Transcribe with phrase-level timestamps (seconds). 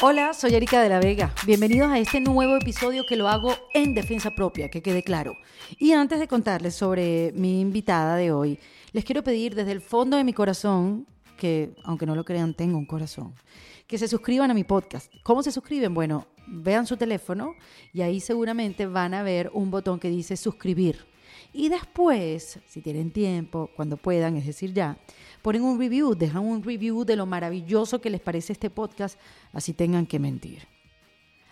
[0.00, 1.34] Hola, soy Erika de la Vega.
[1.44, 5.36] Bienvenidos a este nuevo episodio que lo hago en defensa propia, que quede claro.
[5.76, 8.60] Y antes de contarles sobre mi invitada de hoy,
[8.92, 11.04] les quiero pedir desde el fondo de mi corazón,
[11.36, 13.34] que aunque no lo crean, tengo un corazón,
[13.88, 15.12] que se suscriban a mi podcast.
[15.24, 15.92] ¿Cómo se suscriben?
[15.94, 17.56] Bueno, vean su teléfono
[17.92, 21.06] y ahí seguramente van a ver un botón que dice suscribir.
[21.58, 24.96] Y después, si tienen tiempo, cuando puedan, es decir, ya,
[25.42, 29.18] ponen un review, dejan un review de lo maravilloso que les parece este podcast,
[29.52, 30.68] así tengan que mentir.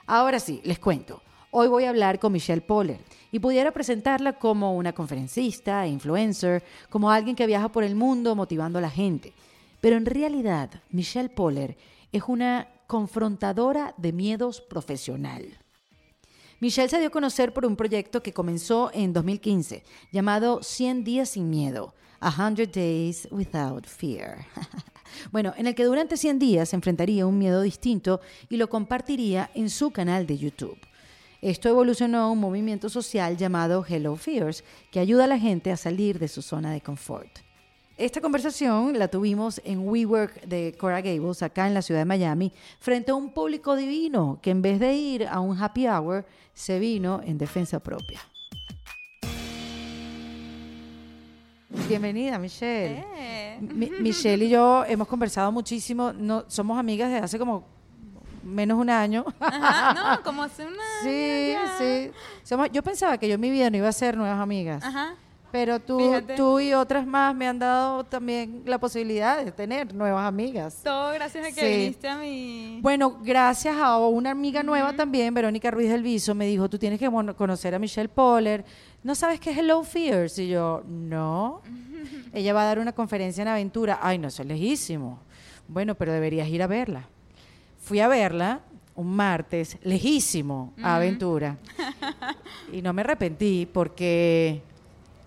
[0.06, 1.24] Ahora sí, les cuento.
[1.51, 3.01] Hoy voy a hablar con Michelle Poller
[3.32, 8.79] y pudiera presentarla como una conferencista, influencer, como alguien que viaja por el mundo motivando
[8.79, 9.32] a la gente.
[9.80, 11.77] Pero en realidad, Michelle Poller
[12.12, 15.59] es una confrontadora de miedos profesional.
[16.59, 21.29] Michelle se dio a conocer por un proyecto que comenzó en 2015 llamado 100 días
[21.29, 24.46] sin miedo, 100 Days Without Fear.
[25.32, 28.71] bueno, en el que durante 100 días se enfrentaría a un miedo distinto y lo
[28.71, 30.79] compartiría en su canal de YouTube.
[31.43, 35.77] Esto evolucionó a un movimiento social llamado Hello Fears, que ayuda a la gente a
[35.77, 37.46] salir de su zona de confort.
[37.97, 42.52] Esta conversación la tuvimos en WeWork de Cora Gables, acá en la ciudad de Miami,
[42.79, 46.79] frente a un público divino que en vez de ir a un happy hour, se
[46.79, 48.21] vino en defensa propia.
[51.89, 53.02] Bienvenida, Michelle.
[53.17, 53.59] Eh.
[53.63, 57.65] Mi- Michelle y yo hemos conversado muchísimo, no, somos amigas desde hace como
[58.45, 59.24] menos un año.
[59.41, 60.67] Ajá, no, como hace.
[61.02, 61.79] Sí, ya.
[61.79, 62.11] sí.
[62.45, 64.84] Somos- yo pensaba que yo en mi vida no iba a ser nuevas amigas.
[64.84, 65.15] Ajá.
[65.53, 66.34] Pero tú, Fíjate.
[66.34, 70.81] tú y otras más me han dado también la posibilidad de tener nuevas amigas.
[70.83, 71.77] Todo gracias a que Sí.
[71.78, 72.78] viniste a mi.
[72.83, 76.99] Bueno, gracias a una amiga nueva también, Verónica Ruiz del Viso, me dijo, tú tienes
[76.99, 78.65] que conocer a Michelle Poller.
[79.03, 80.39] ¿No sabes qué es Hello Fears?
[80.39, 81.62] Y yo, no.
[82.34, 83.99] Ella va a dar una conferencia en Aventura.
[84.03, 85.21] Ay, no, eso es lejísimo.
[85.69, 87.09] Bueno, pero deberías ir a verla.
[87.81, 88.61] Fui a verla
[88.97, 91.56] un martes, lejísimo, a Aventura.
[92.73, 94.61] Y no me arrepentí porque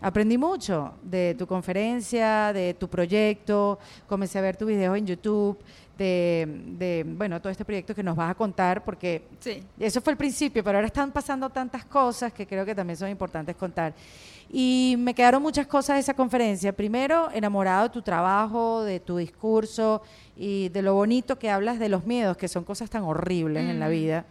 [0.01, 3.79] aprendí mucho de tu conferencia, de tu proyecto.
[4.07, 5.57] Comencé a ver tus videos en YouTube,
[5.97, 9.61] de, de, bueno, todo este proyecto que nos vas a contar, porque Sí.
[9.77, 13.09] eso fue el principio, pero ahora están pasando tantas cosas que creo que también son
[13.09, 13.93] importantes contar.
[14.51, 16.71] Y me quedaron muchas cosas de esa conferencia.
[16.73, 20.01] Primero, enamorado de tu trabajo, de tu discurso
[20.37, 23.79] y de lo bonito que hablas de los miedos, que son cosas tan horribles en
[23.79, 24.25] la vida.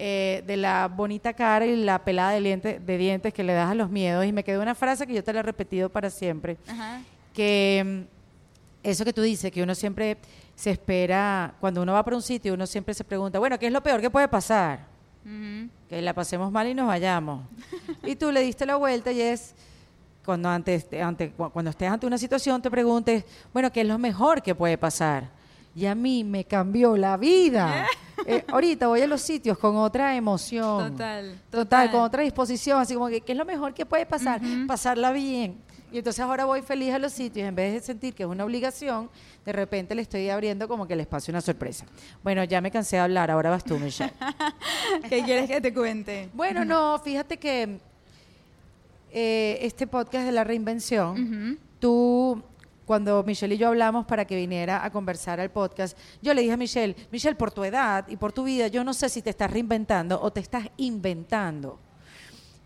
[0.00, 3.74] Eh, de la bonita cara y la pelada de, de dientes que le das a
[3.74, 4.24] los miedos.
[4.24, 7.00] Y me quedó una frase que yo te la he repetido para siempre Ajá.
[7.34, 10.16] que mm, eso que tú dices, que uno siempre
[10.54, 13.72] se espera, cuando uno va para un sitio, uno siempre se pregunta, bueno, ¿qué es
[13.72, 14.86] lo peor que puede pasar?
[15.88, 17.44] Que la pasemos mal y nos vayamos.
[18.04, 19.52] y tú le diste la vuelta y es,
[20.24, 23.98] cuando, antes, ante, cu- cuando estés ante una situación, te preguntes, bueno, ¿qué es lo
[23.98, 25.28] mejor que puede pasar?
[25.78, 27.86] Y a mí me cambió la vida.
[28.26, 30.90] Eh, ahorita voy a los sitios con otra emoción.
[30.90, 31.90] Total, Total, total.
[31.92, 34.40] con otra disposición, así como que, ¿qué es lo mejor que puede pasar?
[34.66, 35.56] Pasarla bien.
[35.92, 38.44] Y entonces ahora voy feliz a los sitios, en vez de sentir que es una
[38.44, 39.08] obligación,
[39.46, 41.86] de repente le estoy abriendo como que el espacio una sorpresa.
[42.24, 44.12] Bueno, ya me cansé de hablar, ahora vas tú, Michelle.
[45.08, 46.28] ¿Qué quieres que te cuente?
[46.34, 47.78] bueno, no, fíjate que
[49.12, 52.42] eh, este podcast de la reinvención, tú,
[52.88, 56.54] cuando Michelle y yo hablamos para que viniera a conversar al podcast, yo le dije
[56.54, 59.28] a Michelle, Michelle, por tu edad y por tu vida, yo no sé si te
[59.28, 61.78] estás reinventando o te estás inventando.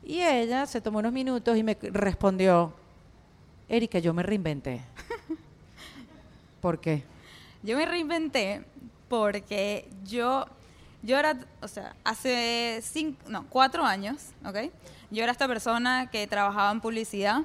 [0.04, 2.72] Y ella se tomó unos minutos y me respondió,
[3.68, 4.82] Erika, yo me reinventé.
[6.60, 7.02] ¿Por qué?
[7.64, 8.62] Yo me reinventé
[9.08, 10.46] porque yo,
[11.02, 14.70] yo era, o sea, hace cinco, no, cuatro años, ¿ok?
[15.10, 17.40] Yo era esta persona que trabajaba en publicidad,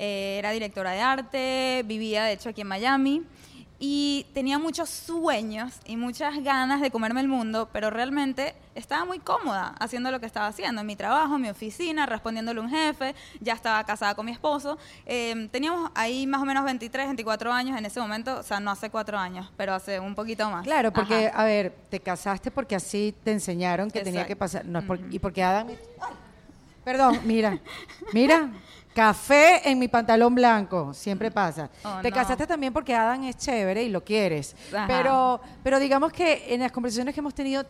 [0.00, 3.22] eh, era directora de arte, vivía de hecho aquí en Miami
[3.82, 9.18] y tenía muchos sueños y muchas ganas de comerme el mundo, pero realmente estaba muy
[9.20, 12.68] cómoda haciendo lo que estaba haciendo, en mi trabajo, en mi oficina, respondiéndole a un
[12.68, 14.76] jefe, ya estaba casada con mi esposo.
[15.06, 18.70] Eh, teníamos ahí más o menos 23, 24 años en ese momento, o sea, no
[18.70, 20.64] hace cuatro años, pero hace un poquito más.
[20.64, 21.40] Claro, porque, Ajá.
[21.40, 24.66] a ver, te casaste porque así te enseñaron que tenía que pasar.
[24.66, 25.68] No, es por- y porque Adam.
[25.68, 25.78] Ay,
[26.84, 27.58] perdón, mira,
[28.12, 28.50] mira,
[28.94, 31.70] café en mi pantalón blanco, siempre pasa.
[31.84, 32.16] Oh, te no.
[32.16, 34.56] casaste también porque Adam es chévere y lo quieres.
[34.74, 34.86] Ajá.
[34.86, 37.64] Pero, pero digamos que en las conversaciones que hemos tenido,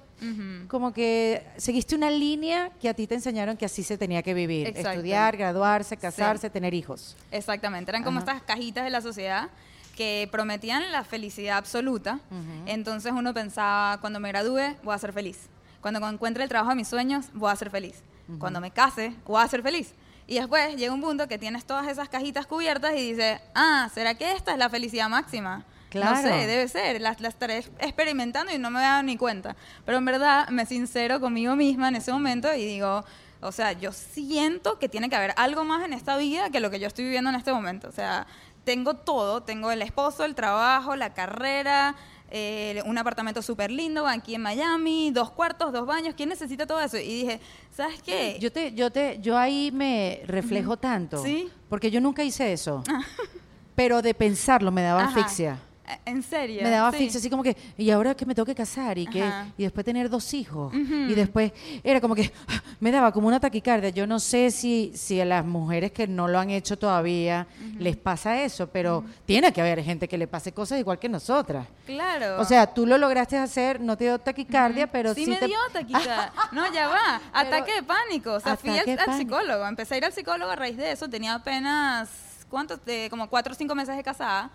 [0.69, 4.35] como que seguiste una línea que a ti te enseñaron que así se tenía que
[4.35, 4.69] vivir.
[4.69, 4.91] Exacto.
[4.91, 7.17] Estudiar, graduarse, casarse, tener hijos.
[7.31, 8.33] Exactamente, eran como Ajá.
[8.33, 9.51] estas cajitas de la sociedad
[9.97, 12.21] que prometían la felicidad absoluta.
[12.65, 15.49] Entonces uno pensaba, cuando me gradúe, voy a ser feliz.
[15.83, 18.03] Cuando encuentre el trabajo de mis sueños, voy a ser feliz.
[18.39, 19.95] Cuando me case, voy a ser feliz.
[20.27, 24.15] Y después llega un punto que tienes todas esas cajitas cubiertas y dices, ah, ¿será
[24.15, 25.65] que esta es la felicidad máxima?
[25.91, 26.17] Claro.
[26.17, 27.01] No sé, debe ser.
[27.01, 29.57] Las, las estaré experimentando y no me he dado ni cuenta.
[29.85, 33.05] Pero en verdad me sincero conmigo misma en ese momento y digo,
[33.41, 36.71] o sea, yo siento que tiene que haber algo más en esta vida que lo
[36.71, 37.89] que yo estoy viviendo en este momento.
[37.89, 38.27] O sea,
[38.65, 39.43] tengo todo.
[39.43, 41.97] Tengo el esposo, el trabajo, la carrera,
[42.31, 46.15] eh, un apartamento súper lindo aquí en Miami, dos cuartos, dos baños.
[46.17, 46.97] ¿Quién necesita todo eso?
[46.97, 47.41] Y dije,
[47.75, 48.39] ¿sabes qué?
[48.41, 51.23] Yo te, yo te, yo ahí me reflejo tanto.
[51.23, 51.51] ¿Sí?
[51.69, 52.83] Porque yo nunca hice eso.
[53.75, 55.21] Pero de pensarlo me daba Ajá.
[55.21, 55.59] asfixia.
[56.05, 56.63] ¿En serio?
[56.63, 56.97] Me daba Sí.
[56.97, 59.47] asfixia, así como que, y ahora que me tengo que casar y que Ajá.
[59.57, 60.73] y después tener dos hijos.
[60.75, 61.53] Y después
[61.83, 62.33] era como que
[62.81, 63.91] me daba como una taquicardia.
[63.91, 67.47] Yo no sé si, si a las mujeres que no lo han hecho todavía
[67.79, 71.67] les pasa eso, pero tiene que haber gente que le pase cosas igual que nosotras.
[71.87, 72.41] Claro.
[72.41, 75.47] O sea, tú lo lograste hacer, no te dio taquicardia, pero sí, sí, me te...
[75.47, 76.33] dio taquicardia.
[76.53, 77.21] No, ya va.
[77.33, 78.33] Ataque de pánico.
[78.35, 79.67] O sea, fui al, psicólogo.
[79.67, 81.09] Empecé a ir al psicólogo a raíz de eso.
[81.09, 82.09] Tenía apenas,
[82.49, 82.77] ¿cuánto?
[82.79, 84.51] De, como cuatro o cinco meses de casada.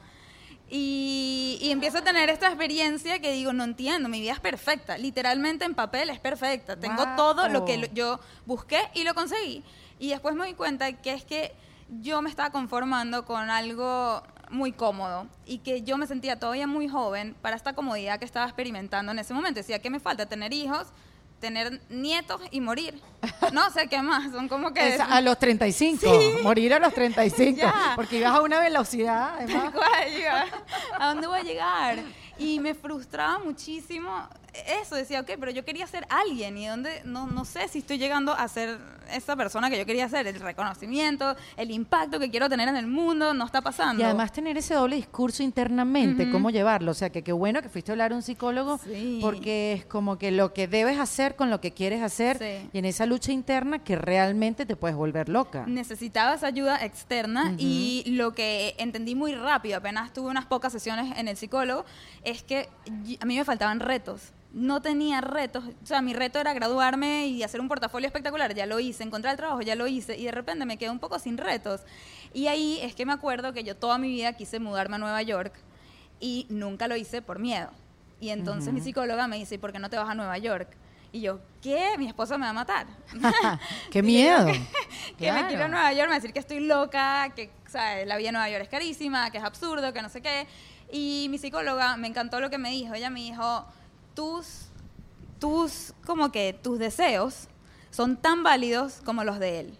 [0.69, 4.97] Y, y empiezo a tener esta experiencia que digo, no entiendo, mi vida es perfecta.
[4.97, 6.75] Literalmente en papel es perfecta.
[6.75, 7.15] Tengo Wow.
[7.15, 9.63] todo lo que lo- yo busqué y lo conseguí.
[9.99, 11.53] Y después me di cuenta que es que
[12.01, 16.87] yo me estaba conformando con algo muy cómodo y que yo me sentía todavía muy
[16.87, 19.59] joven para esta comodidad que estaba experimentando en ese momento.
[19.59, 20.25] Decía, ¿qué me falta?
[20.25, 20.87] Tener hijos,
[21.39, 23.01] tener nietos y morir.
[23.51, 24.31] No, sea, ¿qué más?
[24.31, 24.97] Son como que...
[25.09, 26.07] A los 35,
[26.43, 27.93] morir a los 35, Ya.
[27.95, 29.73] porque ibas a una velocidad, además.
[30.99, 31.99] ¿A dónde voy a llegar?
[32.37, 34.27] Y me frustraba muchísimo
[34.81, 34.95] eso.
[34.95, 38.33] Decía, ok, pero yo quería ser alguien y dónde, no, no sé si estoy llegando
[38.33, 38.77] a ser
[39.11, 40.25] esa persona que yo quería ser.
[40.27, 44.01] El reconocimiento, el impacto que quiero tener en el mundo, no está pasando.
[44.01, 46.91] Y además tener ese doble discurso internamente, cómo llevarlo.
[46.91, 49.19] O sea, que qué bueno que fuiste a hablar a un psicólogo, Sí.
[49.21, 52.69] porque es como que lo que debes hacer con lo que quieres hacer Sí.
[52.73, 55.65] y en esa lucha interna que realmente te puedes volver loca.
[55.67, 61.17] necesitaba esa ayuda externa y lo que entendí muy rápido, apenas tuve unas pocas sesiones
[61.17, 61.85] en el psicólogo,
[62.23, 62.69] es que
[63.21, 64.31] a mí me faltaban retos.
[64.55, 68.65] No tenía retos, o sea, mi reto era graduarme y hacer un portafolio espectacular, ya
[68.65, 71.19] lo hice, encontrar el trabajo, ya lo hice, y de repente me quedé un poco
[71.19, 71.81] sin retos.
[72.33, 75.21] Y ahí es que me acuerdo que yo toda mi vida quise mudarme a Nueva
[75.23, 75.53] York
[76.21, 77.69] y nunca lo hice por miedo.
[78.21, 80.69] Y entonces mi psicóloga me dice, ¿y por qué no te vas a Nueva York?
[81.11, 81.97] Y yo, ¿qué?
[81.97, 82.87] Mi esposo me va a matar.
[83.91, 84.47] ¡Qué miedo!
[85.17, 85.67] que me quiero a.
[85.67, 88.07] Nueva York, me va a decir que estoy loca, que ¿sabes?
[88.07, 90.47] la vida en Nueva York es carísima, que es absurdo, que no sé qué.
[90.91, 92.93] Y mi psicóloga me encantó lo que me dijo.
[92.93, 93.65] Ella me dijo,
[94.15, 94.69] tus,
[95.39, 97.47] tus, como que tus deseos
[97.91, 99.77] son tan válidos como los de él.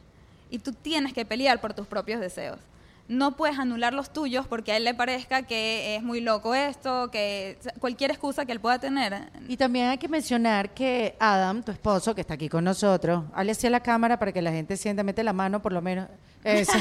[0.52, 2.60] Y tú tienes que pelear por tus propios deseos.
[3.08, 7.12] No puedes anular los tuyos porque a él le parezca que es muy loco esto,
[7.12, 9.30] que cualquier excusa que él pueda tener.
[9.48, 13.52] Y también hay que mencionar que Adam, tu esposo, que está aquí con nosotros, hable
[13.52, 16.08] hacia la cámara para que la gente sienta, mete la mano por lo menos.
[16.44, 16.74] Eso.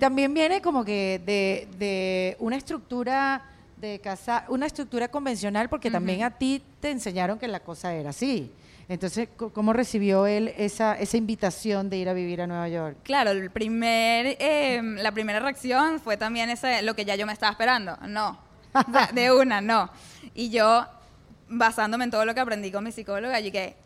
[0.00, 3.44] también viene como que de, de una estructura
[3.80, 8.10] de casa, una estructura convencional, porque también a ti te enseñaron que la cosa era
[8.10, 8.52] así.
[8.88, 12.96] Entonces, ¿cómo recibió él esa, esa invitación de ir a vivir a Nueva York?
[13.02, 17.34] Claro, el primer, eh, la primera reacción fue también ese, lo que ya yo me
[17.34, 17.98] estaba esperando.
[18.08, 18.38] No.
[18.74, 19.90] O sea, de una, no.
[20.34, 20.86] Y yo,
[21.48, 23.76] basándome en todo lo que aprendí con mi psicóloga, que,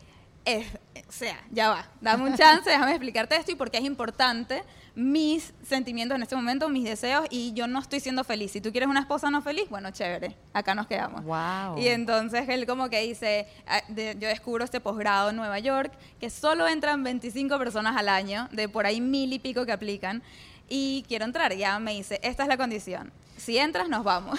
[0.45, 0.67] eh,
[1.09, 4.63] o sea, ya va, dame un chance, déjame explicarte esto y por qué es importante
[4.95, 8.53] mis sentimientos en este momento, mis deseos, y yo no estoy siendo feliz.
[8.53, 11.25] Si tú quieres una esposa no feliz, bueno, chévere, acá nos quedamos.
[11.25, 11.79] Wow.
[11.79, 16.31] Y entonces él como que dice, ah, yo descubro este posgrado en Nueva York, que
[16.31, 20.23] solo entran 25 personas al año, de por ahí mil y pico que aplican,
[20.69, 21.55] y quiero entrar.
[21.55, 23.13] Ya me dice, esta es la condición.
[23.37, 24.39] Si entras, nos vamos.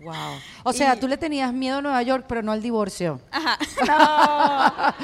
[0.00, 0.14] Wow.
[0.62, 3.20] O sea, Y- tú le tenías miedo a Nueva York, pero no al divorcio.
[3.30, 3.58] Ajá.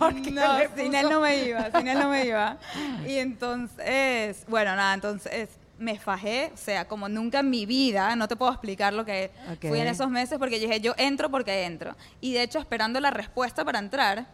[0.00, 0.10] No.
[0.10, 2.58] no, sin él no me iba, sin él no me iba.
[3.06, 8.28] Y entonces, bueno, nada, entonces me fajé, o sea, como nunca en mi vida, no
[8.28, 11.94] te puedo explicar lo que fui en esos meses porque dije, yo entro porque entro.
[12.20, 14.26] Y de hecho, esperando la respuesta para entrar,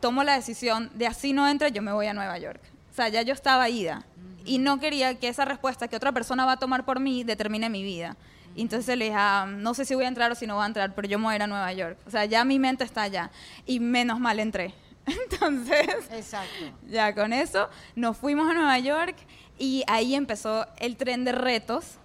[0.00, 2.60] tomo la decisión de así no entre, yo me voy a Nueva York.
[2.90, 4.04] O sea, ya yo estaba ida
[4.44, 7.68] y no quería que esa respuesta que otra persona va a tomar por mí determine
[7.68, 8.16] mi vida.
[8.56, 10.64] Y entonces le dije, ah, no sé si voy a entrar o si no voy
[10.64, 11.98] a entrar, pero yo me voy a ir a Nueva York.
[12.06, 13.30] O sea, ya mi mente está allá.
[13.66, 14.74] Y menos mal entré.
[15.06, 16.72] Entonces, Exacto.
[16.88, 19.14] ya con eso nos fuimos a Nueva York
[19.58, 21.98] y ahí empezó el tren de retos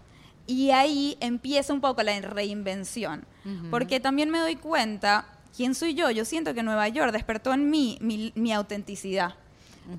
[0.45, 3.25] y ahí empieza un poco la reinvención.
[3.71, 6.11] Porque también me doy cuenta, ¿quién soy yo?
[6.11, 9.33] Yo siento que Nueva York despertó en mí mi, mi autenticidad,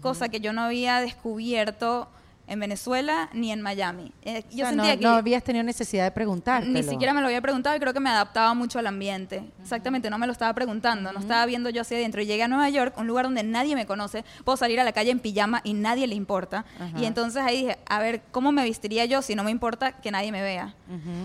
[0.01, 2.09] cosa que yo no había descubierto
[2.47, 4.13] en Venezuela ni en Miami.
[4.23, 6.73] Eh, yo O sea, sentía no, que no habías tenido necesidad de preguntártelo.
[6.75, 9.43] ni siquiera me lo había preguntado y creo que me adaptaba mucho al ambiente.
[9.63, 12.21] Exactamente, no me lo estaba preguntando, no estaba viendo yo hacia adentro.
[12.21, 14.93] Y llegué a Nueva York, un lugar donde nadie me conoce, puedo salir a la
[14.93, 16.65] calle en pijama y nadie le importa.
[16.79, 16.99] Ajá.
[16.99, 20.11] Y entonces ahí dije, a ver, ¿cómo me vestiría yo si no me importa que
[20.11, 20.75] nadie me vea?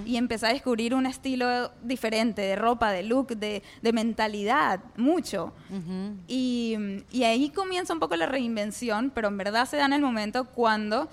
[0.05, 5.51] Y empecé a descubrir un estilo diferente de ropa, de look, de, de mentalidad, mucho.
[6.27, 6.75] Y,
[7.11, 10.45] y ahí comienza un poco la reinvención, pero en verdad se da en el momento
[10.45, 11.09] cuando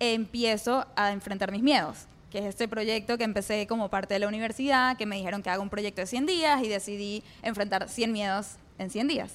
[0.00, 4.28] empiezo a enfrentar mis miedos, que es este proyecto que empecé como parte de la
[4.28, 8.12] universidad, que me dijeron que haga un proyecto de 100 días y decidí enfrentar 100
[8.12, 9.32] miedos en 100 días.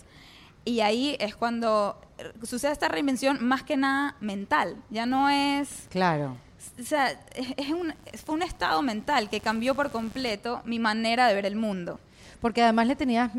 [0.64, 5.88] Y ahí es cuando eh, sucede esta reinvención más que nada mental, ya no es
[5.90, 6.38] Claro.
[6.80, 11.28] o sea, es es un, fue un estado mental que cambió por completo mi manera
[11.28, 12.00] de ver el mundo.
[12.40, 13.32] Porque además le tenías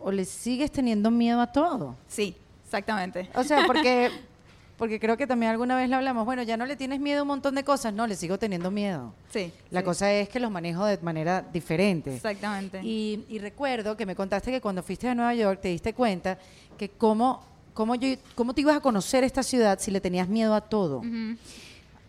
[0.00, 1.96] o le sigues teniendo miedo a todo.
[2.08, 3.28] Sí, exactamente.
[3.34, 4.10] O sea, porque
[4.76, 7.22] porque creo que también alguna vez le hablamos, bueno, ya no le tienes miedo a
[7.22, 9.12] un montón de cosas, no, le sigo teniendo miedo.
[9.32, 9.52] Sí.
[9.70, 12.16] La sí, cosa es que los manejo de manera diferente.
[12.16, 12.80] Exactamente.
[12.82, 16.38] Y, y recuerdo que me contaste que cuando fuiste a Nueva York te diste cuenta
[16.76, 17.42] que cómo,
[17.72, 21.02] cómo, yo, cómo te ibas a conocer esta ciudad si le tenías miedo a todo.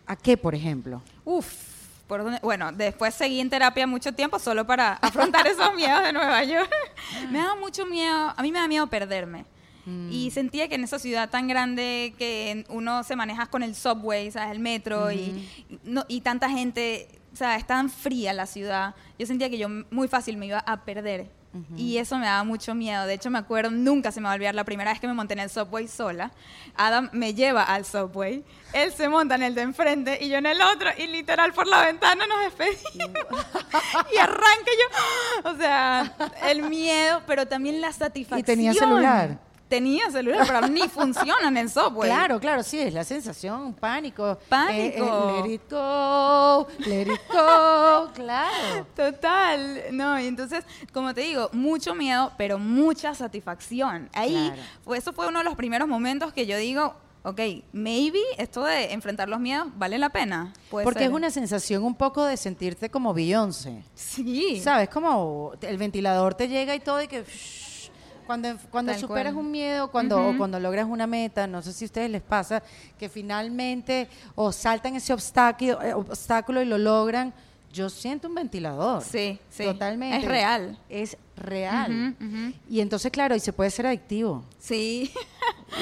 [0.06, 1.02] ¿A qué, por ejemplo?
[1.24, 1.68] Uf.
[2.08, 2.40] ¿por dónde?
[2.42, 6.70] Bueno, después seguí en terapia mucho tiempo solo para afrontar esos miedos de Nueva York.
[7.30, 9.44] me daba mucho miedo, a mí me da miedo perderme.
[9.88, 10.12] Mm.
[10.12, 14.30] Y sentía que en esa ciudad tan grande que uno se maneja con el subway,
[14.30, 14.52] ¿sabes?
[14.52, 15.48] el metro y,
[15.82, 18.94] no, y tanta gente, o sea, es tan fría la ciudad.
[19.18, 21.38] Yo sentía que yo muy fácil me iba a perder.
[21.76, 23.04] Y eso me daba mucho miedo.
[23.06, 25.14] De hecho, me acuerdo, nunca se me va a olvidar la primera vez que me
[25.14, 26.30] monté en el subway sola.
[26.76, 28.44] Adam me lleva al subway.
[28.72, 30.90] Él se monta en el de enfrente y yo en el otro.
[30.96, 33.10] Y literal por la ventana nos despedimos.
[34.14, 35.50] y arranca yo.
[35.50, 36.14] O sea,
[36.48, 38.38] el miedo, pero también la satisfacción.
[38.38, 39.47] ¿Y tenía celular?
[39.68, 42.08] Tenía celular, pero ni funciona en subway.
[42.10, 44.38] Claro, claro, sí, es la sensación, pánico.
[44.48, 45.04] Pánico.
[45.04, 48.86] Eh, eh, let it go, let it go, claro.
[48.96, 54.08] Total, no, y entonces, como te digo, mucho miedo, pero mucha satisfacción.
[54.14, 54.62] Ahí, Claro.
[54.84, 56.94] fue- eso fue uno de los primeros momentos que yo digo,
[57.24, 57.40] ok,
[57.72, 60.52] maybe esto de enfrentar los miedos vale la pena.
[60.70, 61.08] Puede Porque ser.
[61.08, 63.82] es una sensación un poco de sentirte como Beyoncé.
[63.94, 64.60] Sí.
[64.62, 64.88] ¿Sabes?
[64.88, 67.22] Como el ventilador te llega y todo y que...
[67.24, 67.67] shh,
[68.28, 69.46] Cuando, cuando Tal superas cual.
[69.46, 72.62] un miedo, cuando, o cuando logras una meta, no sé si a ustedes les pasa,
[72.98, 77.32] que finalmente o saltan ese obstáculo, eh, obstáculo y lo logran,
[77.72, 79.02] yo siento un ventilador.
[79.02, 79.64] Sí, sí.
[79.64, 80.18] Totalmente.
[80.18, 80.78] Es real.
[80.90, 82.14] Es real.
[82.68, 84.44] Y entonces, claro, y se puede ser adictivo.
[84.58, 85.10] Sí,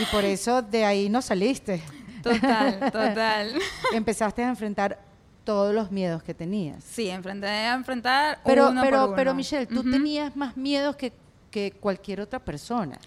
[0.00, 1.82] Y por eso de ahí no saliste.
[2.22, 3.54] total, total.
[3.92, 5.00] Empezaste a enfrentar
[5.42, 6.82] todos los miedos que tenías.
[6.84, 9.16] Sí, enfrenté a enfrentar Pero, uno pero, por uno.
[9.16, 11.12] pero Michelle, tú tenías más miedos que,
[11.56, 12.98] que cualquier otra persona.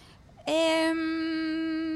[0.44, 1.89] Em,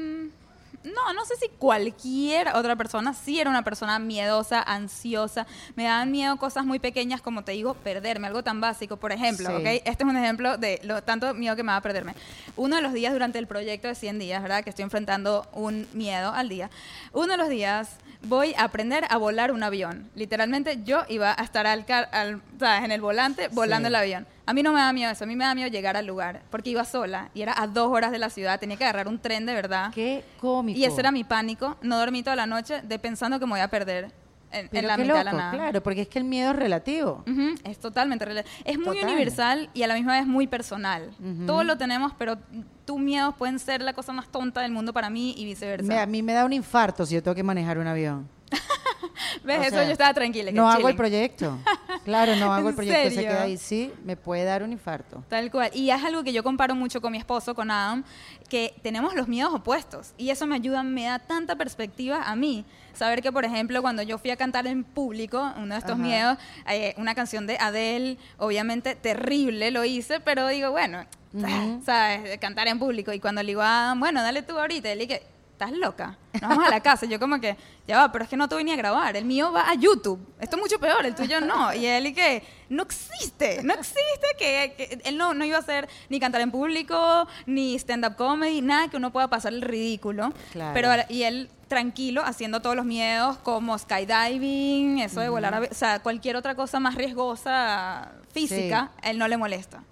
[0.85, 6.11] no, no sé si cualquier otra persona, sí era una persona miedosa, ansiosa, me daban
[6.11, 9.55] miedo cosas muy pequeñas como te digo, perderme, algo tan básico, por ejemplo, Sí.
[9.55, 9.65] ¿ok?
[9.85, 12.13] Este es un ejemplo de lo tanto miedo que me va a perderme.
[12.55, 14.63] Uno de los días durante el proyecto de 100 días, ¿verdad?
[14.63, 16.69] Que estoy enfrentando un miedo al día.
[17.13, 17.89] Uno de los días
[18.23, 20.09] voy a aprender a volar un avión.
[20.15, 22.83] Literalmente yo iba a estar al, car- al- ¿sabes?
[22.85, 23.91] en el volante volando Sí.
[23.91, 24.27] el avión.
[24.47, 26.43] A mí no me da miedo eso, a mí me da miedo llegar al lugar,
[26.51, 29.17] porque iba sola y era a dos horas de la ciudad, tenía que agarrar un
[29.17, 29.91] tren de verdad.
[29.93, 30.74] Qué cómico.
[30.75, 33.61] Y ese era mi pánico, no dormí toda la noche de pensando que me voy
[33.61, 34.11] a perder
[34.51, 35.51] en, en la qué mitad loco, de la nada.
[35.51, 37.23] claro, porque es que el miedo es relativo.
[37.27, 38.45] Ujú, es totalmente real.
[38.63, 39.09] Es muy Total.
[39.11, 41.11] universal y a la misma vez muy personal.
[41.19, 41.45] Ujú.
[41.45, 42.37] Todos lo tenemos, pero
[42.85, 45.85] tus miedos pueden ser la cosa más tonta del mundo para mí y viceversa.
[45.87, 48.29] Me- a mí me da un infarto si yo tengo que manejar un avión.
[49.43, 49.59] ¿Ves?
[49.59, 50.51] o Eso sea, yo estaba tranquila.
[50.51, 51.57] que No hago el proyecto.
[52.03, 53.09] Claro, no hago el ¿En proyecto.
[53.15, 55.23] Se queda ahí, sí, me puede dar un infarto.
[55.29, 55.71] Tal cual.
[55.73, 58.03] Y es algo que yo comparo mucho con mi esposo, con Adam,
[58.49, 60.13] que tenemos los miedos opuestos.
[60.17, 62.65] Y eso me ayuda, me da tanta perspectiva a mí.
[62.93, 66.01] Saber que, por ejemplo, cuando yo fui a cantar en público, uno de estos Ajá.
[66.01, 66.37] miedos,
[66.69, 71.81] eh, una canción de Adele, obviamente terrible lo hice, pero digo, bueno, Ujú.
[71.85, 72.23] ¿sabes?
[72.23, 73.11] De Cantar en público.
[73.11, 75.21] Y cuando le digo a Adam, bueno, dale tú ahorita, él dije,
[75.55, 77.05] estás loca, nos vamos a la casa.
[77.05, 77.55] Y yo como que,
[77.87, 79.15] ya va, pero es que no te voy ni a grabar.
[79.15, 80.19] El mío va a YouTube.
[80.39, 81.73] Esto es mucho peor, el tuyo no.
[81.73, 85.61] Y él y que, no existe, no existe que, que él no, no iba a
[85.61, 90.33] hacer ni cantar en público, ni stand-up comedy, nada que uno pueda pasar el ridículo.
[90.51, 90.73] Claro.
[90.73, 95.73] Pero, y él tranquilo, haciendo todos los miedos como skydiving, eso de volar, a, o
[95.73, 99.83] sea, cualquier otra cosa más riesgosa física, él no le molesta.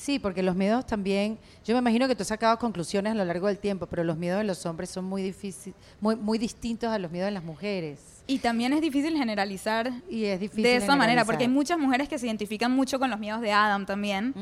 [0.00, 3.22] Sí, porque los miedos también, yo me imagino que tú has sacado conclusiones a lo
[3.26, 6.88] largo del tiempo, pero los miedos de los hombres son muy difíciles, muy, muy distintos
[6.90, 8.00] a los miedos de las mujeres.
[8.26, 12.08] Y también es difícil generalizar Y es difícil de esa manera, porque hay muchas mujeres
[12.08, 14.32] que se identifican mucho con los miedos de Adam también.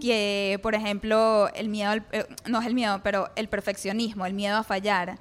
[0.00, 4.32] Que, por ejemplo, el miedo, al- eh, no es el miedo, pero el perfeccionismo, el
[4.34, 5.18] miedo a fallar.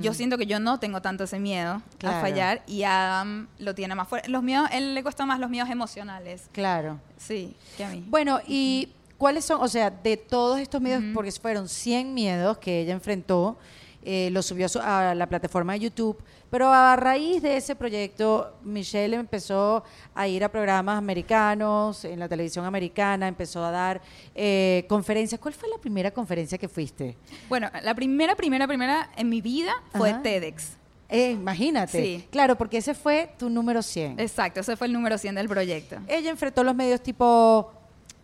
[0.00, 2.18] Yo siento que yo no tengo tanto ese miedo Claro.
[2.18, 4.28] a fallar y Adam lo tiene más fuerte.
[4.28, 6.48] Los miedos, él le cuesta más los miedos emocionales.
[6.52, 7.00] Claro.
[7.16, 8.04] Sí, que a mí.
[8.08, 8.90] Bueno, y
[9.24, 13.56] ¿cuáles son, o sea, de todos estos miedos, porque fueron 100 miedos que ella enfrentó,
[14.04, 16.18] eh, lo subió a, su- a la plataforma de YouTube,
[16.50, 19.82] pero a raíz de ese proyecto, Michelle empezó
[20.14, 24.02] a ir a programas americanos, en la televisión americana, empezó a dar
[24.34, 25.40] eh, conferencias.
[25.40, 27.16] ¿Cuál fue la primera conferencia que fuiste?
[27.48, 30.20] Bueno, la primera, primera, primera en mi vida fue Ajá.
[30.22, 30.72] TEDx.
[31.08, 32.02] Eh, imagínate.
[32.02, 32.24] Sí.
[32.30, 34.20] Claro, porque ese fue tu número 100.
[34.20, 35.96] Exacto, ese fue el número 100 del proyecto.
[36.08, 37.72] Ella enfrentó los medios tipo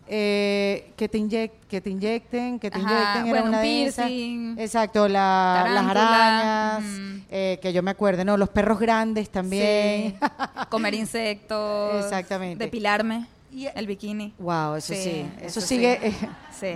[0.07, 3.63] eh, que, te inyec- que te inyecten, que te Ajá, inyecten, era bueno, una un
[3.63, 4.07] de esas.
[4.07, 6.83] piercing, Exacto, la- las arañas,
[7.29, 8.35] eh, que yo me acuerdo, ¿no?
[8.37, 10.15] Los perros grandes también.
[10.19, 10.27] Sí.
[10.69, 12.03] Comer insectos.
[12.05, 12.63] Exactamente.
[12.65, 13.25] Depilarme.
[13.51, 14.33] Y- el bikini.
[14.39, 15.99] Wow, eso sí, Sí, eso, eso sigue.
[16.01, 16.07] sí.
[16.07, 16.29] eh,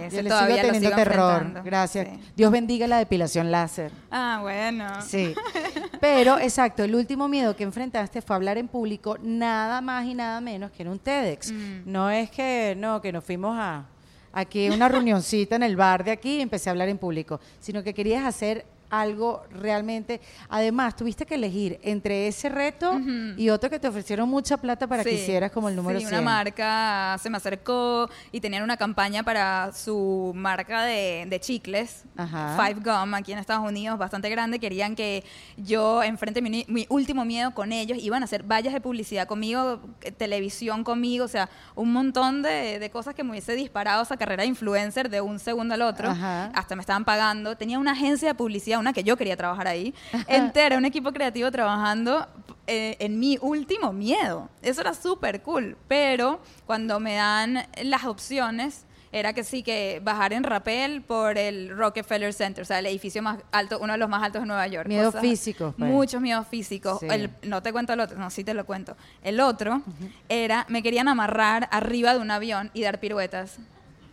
[0.09, 1.63] Sí, yo todavía sigo lo teniendo sigo terror.
[1.63, 2.07] Gracias.
[2.07, 2.19] Sí.
[2.35, 3.91] Dios bendiga la depilación láser.
[4.11, 4.87] Ah, bueno.
[5.01, 5.33] Sí.
[6.01, 10.41] Pero, exacto, el último miedo que enfrentaste fue hablar en público, nada más y nada
[10.41, 11.51] menos que en un TEDx.
[11.51, 11.81] Mm.
[11.85, 13.85] No es que, no, que nos fuimos a
[14.33, 17.81] aquí una reunioncita en el bar de aquí y empecé a hablar en público, sino
[17.83, 18.65] que querías hacer
[19.01, 20.21] algo realmente.
[20.49, 23.33] Además, tuviste que elegir entre ese reto Ujú.
[23.37, 26.05] y otro que te ofrecieron mucha plata para que Sí, hicieras como el número sí,
[26.05, 26.19] 100.
[26.19, 32.03] una marca se me acercó y tenían una campaña para su marca de, de chicles,
[32.15, 32.55] Ajá.
[32.57, 34.59] Five Gum, aquí en Estados Unidos, bastante grande.
[34.59, 35.23] Querían que
[35.57, 37.97] yo enfrente mi, mi último miedo con ellos.
[37.97, 42.79] Iban a hacer vallas de publicidad conmigo, eh, televisión conmigo, o sea, un montón de,
[42.79, 46.09] de cosas que me hubiese disparado esa carrera de influencer de un segundo al otro.
[46.09, 46.45] Ajá.
[46.53, 47.55] Hasta me estaban pagando.
[47.57, 49.93] Tenía una agencia de publicidad, que yo quería trabajar ahí,
[50.27, 52.27] entera, un equipo creativo trabajando
[52.67, 54.49] eh, en mi último miedo.
[54.61, 55.77] Eso era súper cool.
[55.87, 61.69] Pero cuando me dan las opciones, era que sí, que bajar en rappel por el
[61.69, 64.67] Rockefeller Center, o sea, el edificio más alto, uno de los más altos de Nueva
[64.67, 64.87] York.
[64.89, 65.89] Miedos físicos, pues.
[65.89, 66.99] Muchos miedos físicos.
[66.99, 67.07] Sí.
[67.09, 68.97] El- no te cuento el otro, no, sí te lo cuento.
[69.23, 69.81] El otro
[70.27, 73.57] era, me querían amarrar arriba de un avión y dar piruetas.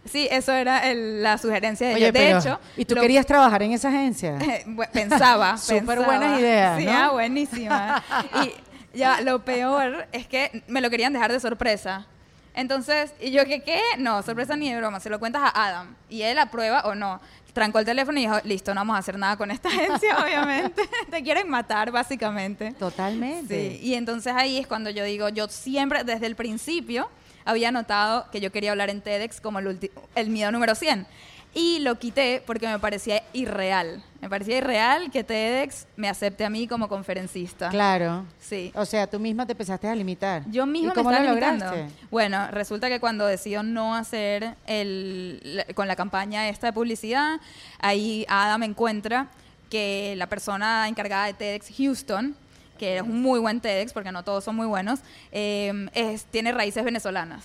[0.05, 2.13] Sí, eso era el- la sugerencia de Oye, ellos.
[2.15, 4.37] De pero, hecho, ¿y tú lo- querías trabajar en esa agencia?
[4.93, 5.57] Pensaba.
[5.59, 6.93] Súper buenas ideas, Sí, ¿no?
[6.93, 8.03] ah, buenísima.
[8.43, 12.07] Y ya, lo peor es que me lo querían dejar de sorpresa.
[12.55, 13.81] Entonces, y yo, ¿qué qué?
[13.99, 15.95] No, sorpresa ni de broma, se lo cuentas a Adam.
[16.11, 17.21] Y él aprueba o no.
[17.55, 20.83] Trancó el teléfono y dijo, listo, no vamos a hacer nada con esta agencia, obviamente.
[21.11, 22.73] Te quieren matar, básicamente.
[22.73, 23.79] Totalmente.
[23.79, 27.09] Sí, y entonces ahí es cuando yo digo, yo siempre, desde el principio,
[27.45, 31.07] había notado que yo quería hablar en TEDx como el, el miedo número 100.
[31.55, 34.03] Y lo quité porque me parecía irreal.
[34.23, 37.69] Me parecía irreal que TEDx me acepte a mí como conferencista.
[37.69, 38.25] Claro.
[38.41, 38.73] Sí.
[38.75, 40.45] O sea, tú misma te empezaste a limitar.
[40.51, 41.67] Yo misma ¿Y me cómo estaba lo limitando.
[41.67, 41.95] lograste?
[42.11, 47.39] Bueno, resulta que cuando decido no hacer el, la- con la campaña esta de publicidad,
[47.81, 49.29] ahí Ada me encuentra
[49.69, 52.35] que la persona encargada de TEDx Houston,
[52.83, 54.99] que es un muy buen TEDx, porque no todos son muy buenos,
[55.31, 57.45] eh, es- tiene raíces venezolanas,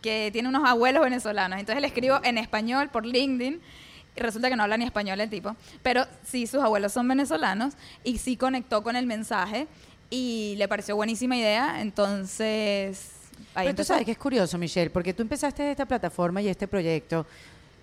[0.00, 1.58] que tiene unos abuelos venezolanos.
[1.58, 3.60] Entonces le escribo en español por LinkedIn.
[4.16, 7.74] Y resulta que no habla ni español el tipo, pero sí sus abuelos son venezolanos
[8.04, 9.66] y sí conectó con el mensaje
[10.08, 13.10] y le pareció buenísima idea, entonces
[13.56, 16.68] ahí Pero tú sabes que es curioso, Michelle, porque tú empezaste esta plataforma y este
[16.68, 17.26] proyecto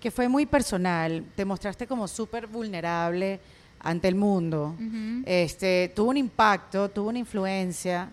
[0.00, 3.40] que fue muy personal, te mostraste como súper vulnerable
[3.80, 4.74] ante el mundo,
[5.24, 8.08] este, tuvo un impacto, tuvo una influencia,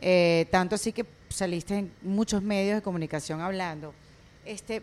[0.00, 3.92] eh, tanto así que saliste en muchos medios de comunicación hablando.
[4.44, 4.82] Este,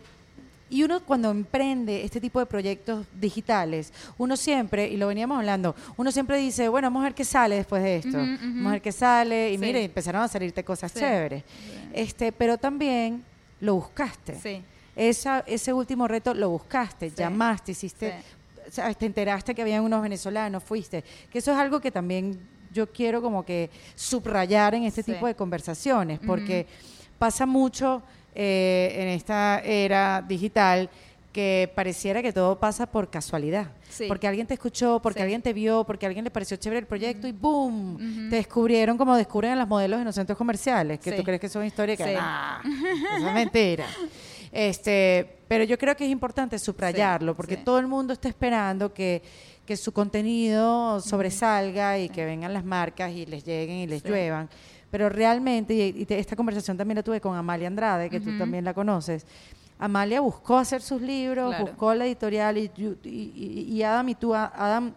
[0.70, 5.74] y uno cuando emprende este tipo de proyectos digitales, uno siempre, y lo veníamos hablando,
[5.96, 8.16] uno siempre dice, bueno, vamos a ver qué sale después de esto.
[8.18, 9.50] Vamos a ver qué sale.
[9.52, 9.64] Y Sí.
[9.64, 11.00] mire, empezaron a salirte cosas Sí.
[11.00, 11.42] chéveres.
[11.92, 13.24] Este, pero también
[13.60, 14.38] lo buscaste.
[14.40, 14.62] Sí.
[14.94, 18.14] Esa, ese último reto lo buscaste, llamaste, hiciste,
[18.70, 21.02] Sea, te enteraste que habían unos venezolanos, fuiste.
[21.30, 22.38] Que eso es algo que también
[22.72, 25.12] yo quiero como que subrayar en este Sí.
[25.12, 26.66] tipo de conversaciones, porque
[27.18, 28.02] pasa mucho
[28.34, 30.88] eh, en esta era digital
[31.32, 33.68] que pareciera que todo pasa por casualidad.
[33.88, 34.04] Sí.
[34.06, 35.22] Porque alguien te escuchó, porque Sí.
[35.22, 38.28] alguien te vio, porque a alguien le pareció chévere el proyecto y ¡boom!
[38.30, 41.16] Te descubrieron como descubren a las modelos en los centros comerciales, que Sí.
[41.16, 42.14] tú crees que son historias que.
[42.14, 42.60] "Nah,
[43.16, 43.86] eso es mentira.
[44.52, 47.62] Este, pero yo creo que es importante subrayarlo, porque sí.
[47.64, 49.22] todo el mundo está esperando que,
[49.66, 54.48] que su contenido sobresalga y que vengan las marcas y les lleguen y les lluevan.
[54.90, 58.36] Pero realmente, y, y te- esta conversación también la tuve con Amalia Andrade, que tú
[58.38, 59.26] también la conoces,
[59.80, 61.66] Amalia buscó hacer sus libros, Claro.
[61.66, 64.92] buscó la editorial y, y- y- y Adam y tú, Adam,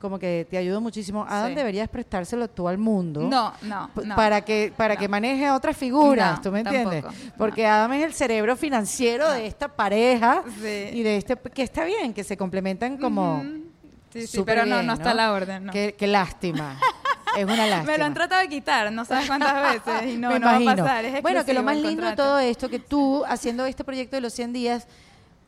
[0.00, 1.24] como que te ayudó muchísimo.
[1.28, 1.54] Adam Sí.
[1.54, 3.20] deberías prestárselo tú al mundo.
[3.22, 3.90] No, no.
[4.16, 7.02] Para que para que maneje a otras figuras, No, ¿tú me entiendes?
[7.04, 7.22] tampoco.
[7.38, 10.88] Porque Adam es el cerebro financiero de esta pareja Sí.
[10.92, 13.64] y de este que está bien, que se complementan como Ujú.
[14.12, 15.72] Sí, sí, pero no, bien, no está la orden, no.
[15.72, 16.76] Qué, qué lástima.
[17.36, 17.92] es una lástima.
[17.92, 20.56] Me lo han tratado de quitar, no sabes cuántas veces, y no, Me no va
[20.56, 21.04] a pasar.
[21.04, 24.20] Es bueno, que lo más lindo de todo esto, que tú haciendo este proyecto de
[24.22, 24.86] los 100 días,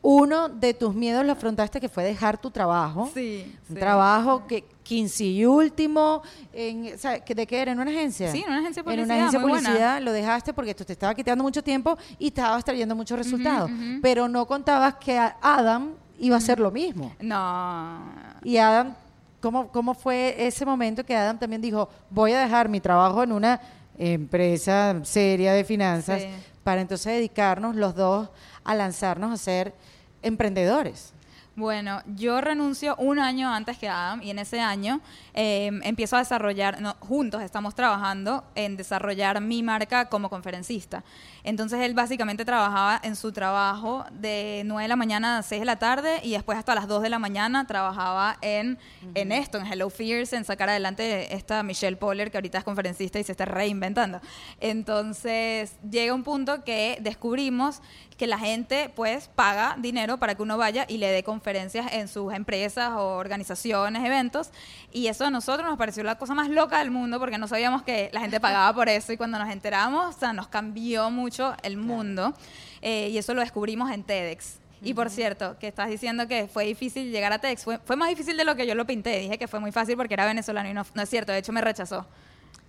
[0.02, 3.10] uno de tus miedos lo afrontaste que fue dejar tu trabajo.
[3.12, 3.80] Sí, Un sí.
[3.80, 6.22] trabajo que quince y último,
[6.52, 7.72] en, o sea, ¿de qué era?
[7.72, 8.30] ¿En una agencia?
[8.30, 9.68] Sí, en una agencia de En una publicidad, agencia de buena.
[9.68, 13.68] publicidad lo dejaste porque esto te estaba quitando mucho tiempo y estabas trayendo muchos resultados.
[14.00, 17.12] Pero no contabas que Adam iba a hacer lo mismo.
[17.20, 17.98] No.
[18.44, 18.94] Y Adam,
[19.46, 23.30] ¿cómo, ¿cómo fue ese momento que Adam también dijo, voy a dejar mi trabajo en
[23.30, 23.60] una
[23.96, 26.28] empresa seria de finanzas Sí.
[26.64, 28.28] para entonces dedicarnos los dos
[28.64, 29.72] a lanzarnos a ser
[30.20, 31.12] emprendedores?
[31.54, 35.00] Bueno, yo renuncio un año antes que Adam y en ese año
[35.32, 41.02] eh, empiezo a desarrollar, no, juntos estamos trabajando en desarrollar mi marca como conferencista.
[41.46, 45.64] Entonces él básicamente trabajaba en su trabajo de 9 de la mañana a 6 de
[45.64, 48.80] la tarde y después hasta las 2 de la mañana trabajaba en,
[49.14, 53.20] en esto, en Hello Fears, en sacar adelante esta Michelle Poller que ahorita es conferencista
[53.20, 54.20] y se está reinventando.
[54.60, 57.80] Entonces llega un punto que descubrimos
[58.16, 62.08] que la gente pues paga dinero para que uno vaya y le dé conferencias en
[62.08, 64.50] sus empresas o organizaciones, eventos
[64.90, 67.82] y eso a nosotros nos pareció la cosa más loca del mundo porque no sabíamos
[67.82, 71.35] que la gente pagaba por eso y cuando nos enteramos, o sea, nos cambió mucho
[71.62, 72.34] el mundo
[72.82, 74.58] eh, y eso lo descubrimos en TEDx.
[74.82, 78.08] Y por cierto, que estás diciendo que fue difícil llegar a TEDx, fue, fue más
[78.08, 79.18] difícil de lo que yo lo pinté.
[79.20, 81.52] Dije que fue muy fácil porque era venezolano y no, no es cierto, de hecho
[81.52, 82.06] me rechazó.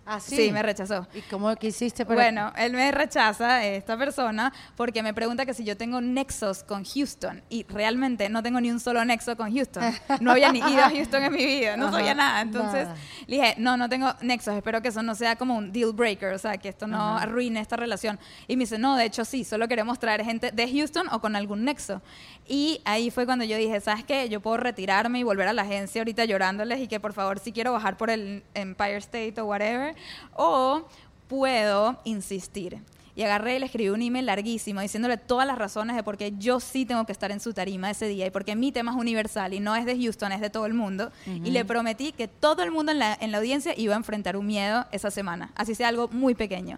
[0.07, 1.05] Ah, Sí, me rechazó.
[1.13, 5.53] ¿Y cómo que hiciste para Bueno, él me rechaza, esta persona, porque me pregunta que
[5.53, 7.43] si yo tengo nexos con Houston.
[7.49, 9.83] Y realmente no tengo ni un solo nexo con Houston.
[10.21, 12.41] No había ni ido a Houston en mi vida, no Ajá, sabía nada.
[12.41, 12.95] Entonces nada.
[13.27, 16.33] le dije, no, no tengo nexos, espero que eso no sea como un deal breaker,
[16.33, 18.17] o sea, que esto no arruine esta relación.
[18.47, 21.35] Y me dice, no, de hecho sí, solo queremos traer gente de Houston o con
[21.35, 22.01] algún nexo.
[22.47, 24.29] Y ahí fue cuando yo dije, ¿sabes qué?
[24.29, 27.51] Yo puedo retirarme y volver a la agencia ahorita llorándoles y que por favor si
[27.51, 29.95] quiero bajar por el Empire State o whatever.
[30.35, 30.83] O
[31.27, 32.79] puedo insistir.
[33.15, 36.33] Y agarré y le escribí un email larguísimo diciéndole todas las razones de por qué
[36.37, 38.97] yo sí tengo que estar en su tarima ese día y porque mi tema es
[38.97, 41.11] universal y no es de Houston, es de todo el mundo.
[41.25, 44.37] Y le prometí que todo el mundo en la, en la audiencia iba a enfrentar
[44.37, 46.77] un miedo esa semana, así sea algo muy pequeño.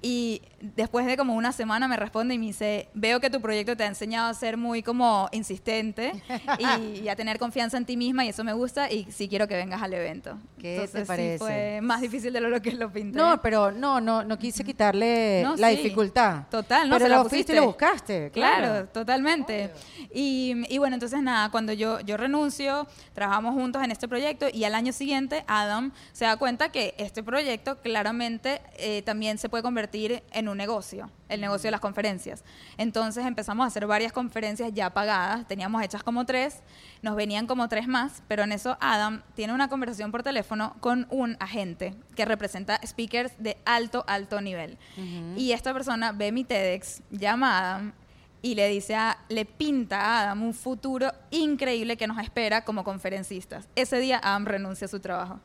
[0.00, 3.76] Y después de como una semana me responde y me dice, veo que tu proyecto
[3.76, 6.12] te ha enseñado a ser muy como insistente
[6.58, 9.48] y, y a tener confianza en ti misma y eso me gusta y sí quiero
[9.48, 10.38] que vengas al evento.
[10.56, 11.38] ¿Qué te Entonces, sí parece?
[11.38, 13.18] fue más difícil de lo que lo pinté.
[13.18, 15.76] No, pero no, no, no quise quitarle No, la sí.
[15.78, 16.44] dificultad.
[16.48, 18.30] Total, no, pero se lo fuiste y lo buscaste.
[18.30, 18.88] Claro, Claro.
[18.88, 19.72] totalmente.
[20.14, 24.62] Y, y bueno, entonces nada, cuando yo, yo renuncio, trabajamos juntos en este proyecto y
[24.62, 29.62] al año siguiente Adam se da cuenta que este proyecto claramente eh, también se puede
[29.64, 32.44] convertir en un negocio, el negocio de las conferencias.
[32.76, 36.60] Entonces empezamos a hacer varias conferencias ya pagadas, teníamos hechas como tres,
[37.02, 41.06] nos venían como tres más, pero en eso Adam tiene una conversación por teléfono con
[41.10, 44.78] un agente que representa speakers de alto, alto nivel.
[45.36, 47.92] Y esta persona ve mi TEDx, llama a Adam
[48.40, 52.84] y le dice a, le pinta a Adam un futuro increíble que nos espera como
[52.84, 53.68] conferencistas.
[53.74, 55.40] Ese día Adam renuncia a su trabajo.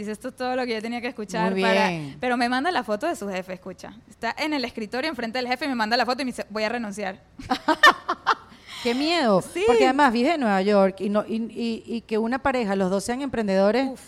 [0.00, 1.52] Dice, esto es todo lo que yo tenía que escuchar.
[1.52, 1.88] Muy para-".
[1.88, 2.16] bien.
[2.20, 3.92] Pero me manda la foto de su jefe, escucha.
[4.08, 6.46] Está en el escritorio enfrente del jefe y me manda la foto y me dice,
[6.50, 7.20] voy a renunciar.
[8.82, 9.42] Qué miedo.
[9.42, 9.62] Sí.
[9.66, 12.90] Porque además vive en Nueva York y, no, y, y- y que una pareja, los
[12.90, 14.00] dos sean emprendedores.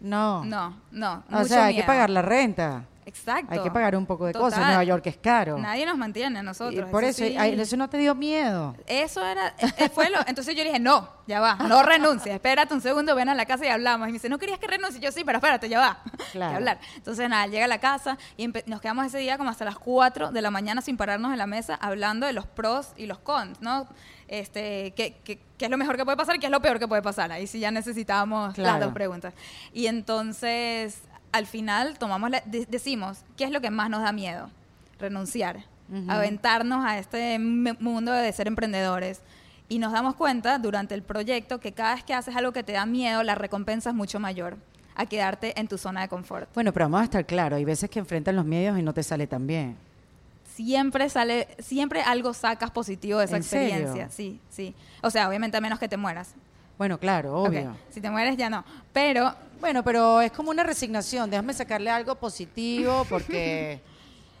[0.00, 0.44] No.
[0.44, 1.24] No, no.
[1.30, 2.84] O mucho sea, hay que pagar la renta.
[3.04, 3.52] Exacto.
[3.52, 4.50] Hay que pagar un poco de Total.
[4.50, 4.66] cosas.
[4.66, 5.58] Nueva York es caro.
[5.58, 6.88] Nadie nos mantiene a Y nosotros.
[6.90, 7.36] por eso, sí.
[7.38, 8.74] ay, eso no te dio miedo.
[8.86, 12.80] Eso era, eh, fue lo, entonces yo dije, no, ya va, no renuncies, espérate un
[12.80, 14.06] segundo, ven a la casa y hablamos.
[14.08, 15.00] Y me dice, ¿no querías que renuncie?
[15.00, 15.98] Yo sí, pero espérate, ya va,
[16.32, 16.56] Claro.
[16.56, 16.78] hablar.
[16.96, 20.30] Entonces nada, llega a la casa y nos quedamos ese día como hasta las 4
[20.30, 23.60] de la mañana sin pararnos en la mesa hablando de los pros y los cons,
[23.60, 23.86] ¿no?
[24.28, 26.78] Este, ¿qué, qué, qué es lo mejor que puede pasar y qué es lo peor
[26.78, 27.30] que puede pasar?
[27.32, 29.34] Ahí sí ya necesitábamos las dos preguntas.
[29.74, 34.12] Y entonces, al final, tomamos la- de- decimos, ¿qué es lo que más nos da
[34.12, 34.50] miedo?
[34.98, 35.64] Renunciar,
[36.08, 39.20] aventarnos a este mundo de ser emprendedores.
[39.68, 42.72] Y nos damos cuenta durante el proyecto que cada vez que haces algo que te
[42.72, 44.56] da miedo, la recompensa es mucho mayor
[44.94, 46.48] a quedarte en tu zona de confort.
[46.54, 47.56] Bueno, pero vamos a estar claros.
[47.56, 49.76] Hay veces que enfrentan los medios y no te sale tan bien.
[50.54, 54.10] Siempre sale, siempre algo sacas positivo de esa experiencia.
[54.10, 54.74] Sí, sí.
[55.00, 56.34] O sea, obviamente a menos que te mueras.
[56.82, 57.76] Bueno, claro, obvio.
[57.90, 58.64] Si te mueres ya no.
[58.92, 61.30] Pero Bueno, pero es como una resignación.
[61.30, 63.80] Déjame sacarle algo positivo porque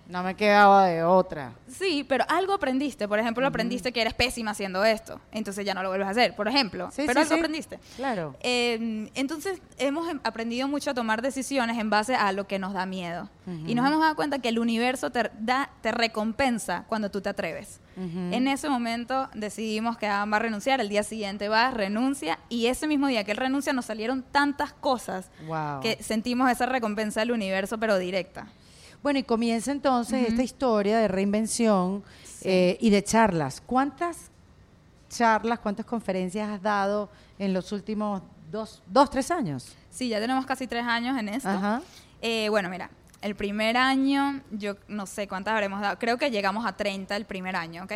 [0.08, 1.52] No me quedaba de otra.
[1.68, 3.08] Sí, pero algo aprendiste.
[3.08, 5.20] Por ejemplo, aprendiste que eres pésima haciendo esto.
[5.30, 6.90] Entonces ya no lo vuelves a hacer, por ejemplo.
[6.90, 7.38] Sí, pero sí, algo sí.
[7.40, 7.78] aprendiste.
[7.96, 8.36] Claro.
[8.40, 12.74] Eh, entonces hemos em- aprendido mucho a tomar decisiones en base a lo que nos
[12.74, 13.30] da miedo.
[13.66, 17.28] Y nos hemos dado cuenta que el universo te, da, te recompensa cuando tú te
[17.30, 17.80] atreves.
[17.96, 22.66] En ese momento decidimos que Adam va a renunciar, el día siguiente va, renuncia, y
[22.66, 25.80] ese mismo día que él renuncia nos salieron tantas cosas Wow.
[25.80, 28.46] que sentimos esa recompensa del universo, pero directa.
[29.02, 32.48] Bueno, y comienza entonces esta historia de reinvención Sí.
[32.48, 33.60] eh, y de charlas.
[33.64, 34.30] ¿Cuántas
[35.08, 39.76] charlas, cuántas conferencias has dado en los últimos dos, dos tres años?
[39.90, 41.48] Sí, ya tenemos casi tres años en esto.
[41.48, 41.82] Ajá.
[42.20, 46.64] Eh, bueno, mira, el primer año, yo no sé cuántas habremos dado, creo que llegamos
[46.66, 47.92] a 30 el primer año, ¿ok?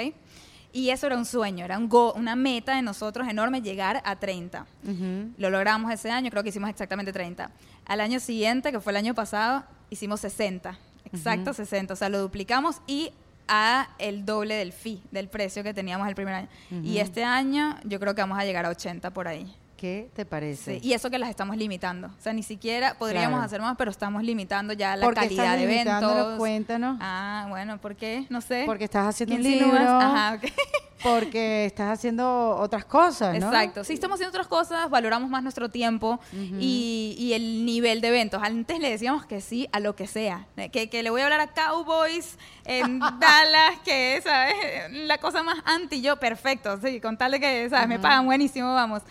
[0.72, 4.16] Y eso era un sueño, era un go- una meta de nosotros enorme llegar a
[4.16, 4.66] 30.
[4.84, 5.30] Ujú.
[5.38, 7.50] Lo logramos ese año, creo que hicimos exactamente 30.
[7.86, 10.76] Al año siguiente, que fue el año pasado, hicimos 60.
[11.12, 11.92] Exacto, 60.
[11.92, 13.10] O sea, lo duplicamos y
[13.48, 16.48] a el doble del fee, del precio que teníamos el primer año.
[16.82, 19.54] Y este año yo creo que vamos a llegar a 80 por ahí.
[19.76, 20.80] ¿Qué te parece?
[20.80, 22.06] Sí, y eso que las estamos limitando.
[22.08, 23.44] O sea, ni siquiera podríamos Claro.
[23.44, 26.38] hacer más, pero estamos limitando ya la ¿Por qué calidad estás de eventos.
[26.38, 26.96] Cuéntanos.
[27.00, 28.26] Ah, bueno, ¿por qué?
[28.30, 28.62] No sé.
[28.64, 30.50] Porque estás haciendo ¿Qué un libro, Ajá, ok.
[31.02, 33.46] porque estás haciendo otras cosas, ¿no?
[33.46, 33.84] Exacto.
[33.84, 38.42] Sí, estamos haciendo otras cosas, valoramos más nuestro tiempo y, y el nivel de eventos.
[38.42, 40.46] Antes le decíamos que sí a lo que sea.
[40.72, 44.54] Que, que le voy a hablar a Cowboys en Dallas, que ¿sabes?
[44.90, 46.78] la cosa más anti yo, perfecto.
[46.82, 47.88] Sí, con tal de que, ¿sabes?
[47.88, 49.02] Me pagan buenísimo, vamos.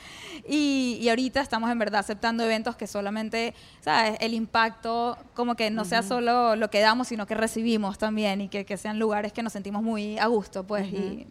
[0.48, 4.18] Y, y ahorita estamos en verdad aceptando eventos que solamente, ¿sabes?
[4.20, 8.50] El impacto, como que no sea solo lo que damos, sino que recibimos también y
[8.50, 10.88] que, que sean lugares que nos sentimos muy a gusto, pues.
[10.88, 11.28] y,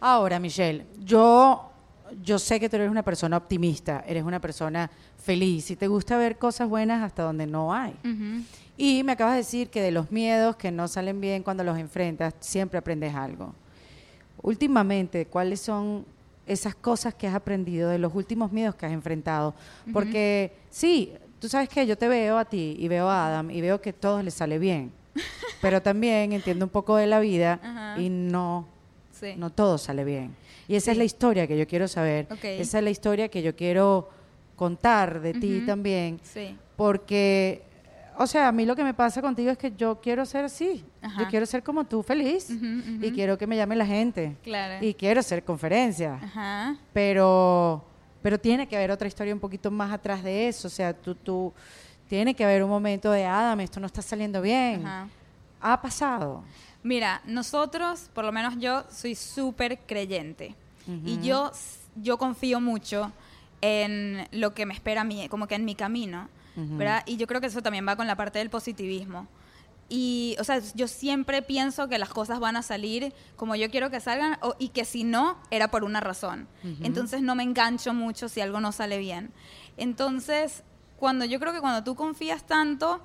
[0.00, 1.70] Ahora, Michelle, yo,
[2.22, 4.90] yo sé que tú eres una persona optimista, eres una persona
[5.22, 7.94] feliz y te gusta ver cosas buenas hasta donde no hay.
[8.78, 11.78] Y me acabas de decir que de los miedos que no salen bien cuando los
[11.78, 13.54] enfrentas, siempre aprendes algo.
[14.42, 16.06] Últimamente, ¿cuáles son
[16.46, 19.54] esas cosas que has aprendido de los últimos miedos que has enfrentado?
[19.92, 23.60] Porque sí, tú sabes que yo te veo a ti y veo a Adam y
[23.60, 24.92] veo que todo les sale bien.
[25.60, 28.66] Pero también entiendo un poco de la vida y no
[29.20, 29.34] Sí.
[29.36, 30.34] no todo sale bien.
[30.66, 30.90] Y esa Sí.
[30.92, 32.26] es la historia que yo quiero saber.
[32.42, 34.08] Esa es la historia que yo quiero
[34.56, 36.20] contar de ti también.
[36.22, 36.56] Sí.
[36.76, 37.62] Porque,
[38.16, 40.84] o sea, a mí lo que me pasa contigo es que yo quiero ser así.
[41.02, 41.22] Ajá.
[41.22, 42.48] Yo quiero ser como tú, feliz.
[43.00, 44.36] Y quiero que me llame la gente.
[44.42, 44.84] Claro.
[44.84, 46.22] Y quiero hacer conferencias.
[46.22, 46.76] Ajá.
[46.92, 47.84] Pero,
[48.22, 50.68] pero tiene que haber otra historia un poquito más atrás de eso.
[50.68, 51.52] O sea, tú, tú,
[52.08, 54.84] tiene que haber un momento de, Adam, esto no está saliendo bien.
[54.86, 55.08] Ajá.
[55.62, 56.42] Ha pasado.
[56.82, 60.54] Mira, nosotros, por lo menos yo, soy súper creyente.
[61.04, 61.52] Y yo,
[61.96, 63.12] yo confío mucho
[63.60, 66.28] en lo que me espera a mí, como que en mi camino,
[66.78, 67.02] ¿verdad?
[67.06, 69.28] Y yo creo que eso también va con la parte del positivismo.
[69.88, 73.90] Y, o sea, yo siempre pienso que las cosas van a salir como yo quiero
[73.90, 76.46] que salgan o- y que si no, era por una razón.
[76.82, 79.32] Entonces no me engancho mucho si algo no sale bien.
[79.76, 80.62] Entonces,
[80.96, 83.00] cuando yo creo que cuando tú confías tanto,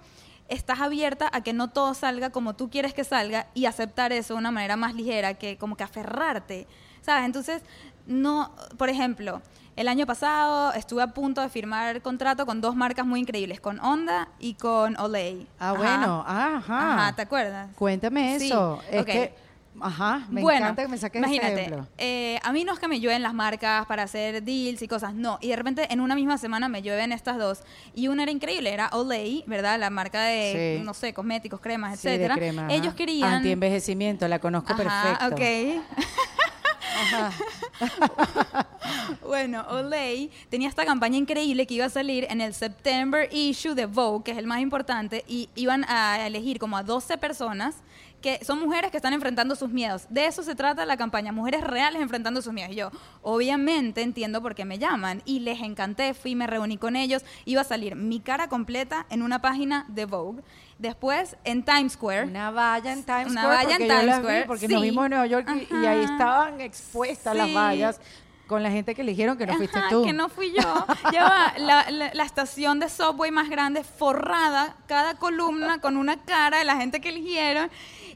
[0.48, 4.34] estás abierta a que no todo salga como tú quieres que salga y aceptar eso
[4.36, 6.68] de una manera más ligera, que como que aferrarte,
[7.02, 7.26] ¿sabes?
[7.26, 7.64] Entonces,
[8.06, 9.42] no, por ejemplo,
[9.76, 13.80] el año pasado estuve a punto de firmar contrato con dos marcas muy increíbles, con
[13.80, 15.48] Honda y con Olay.
[15.60, 15.78] Ah, Ajá.
[15.78, 16.24] bueno.
[16.28, 16.94] Ajá.
[16.94, 17.70] Ajá, ¿te acuerdas?
[17.76, 18.80] Cuéntame Sí, eso.
[18.90, 19.36] Es que,
[19.82, 21.88] ajá, me bueno, encanta que me saques ese imagínate, ejemplo.
[21.98, 25.14] eh, a mí no es que me llueven las marcas para hacer deals y cosas,
[25.14, 25.38] no.
[25.42, 27.64] Y de repente en una misma semana me llueven estas dos.
[27.94, 29.80] Y una era increíble, era Olay, ¿verdad?
[29.80, 30.84] La marca de, Sí.
[30.86, 32.36] no sé, cosméticos, cremas, Sí, de etcétera.
[32.36, 32.96] crema, Ellos ajá.
[32.96, 33.34] querían...
[33.36, 35.36] Antienvejecimiento, la conozco Ajá, perfecto.
[35.36, 35.86] ok.
[36.94, 37.32] Ajá.
[39.22, 43.86] Bueno, Olay tenía esta campaña increíble que iba a salir en el September issue de
[43.86, 47.76] Vogue, que es el más importante, y iban a elegir como a 12 personas
[48.22, 50.08] que son mujeres que están enfrentando sus miedos.
[50.10, 52.72] De eso se trata la campaña, mujeres reales enfrentando sus miedos.
[52.72, 56.96] Y yo, obviamente, entiendo por qué me llaman y les encanté, fui, me reuní con
[56.96, 60.42] ellos, iba a salir mi cara completa en una página de Vogue.
[60.78, 63.58] Después, en Times Square, Una valla en Times Una Square.
[63.58, 64.74] valla en porque yo Times las vi, Square, porque sí.
[64.74, 67.54] nos vimos en Nueva York y, y ahí estaban expuestas las Sí.
[67.54, 68.02] vallas
[68.48, 70.04] con la gente que eligieron que no fuiste Ajá, tú.
[70.04, 70.86] que no fui yo.
[71.14, 76.22] Ya va, la, la- la estación de subway más grande, forrada, cada columna con una
[76.24, 77.72] cara de la gente que eligieron.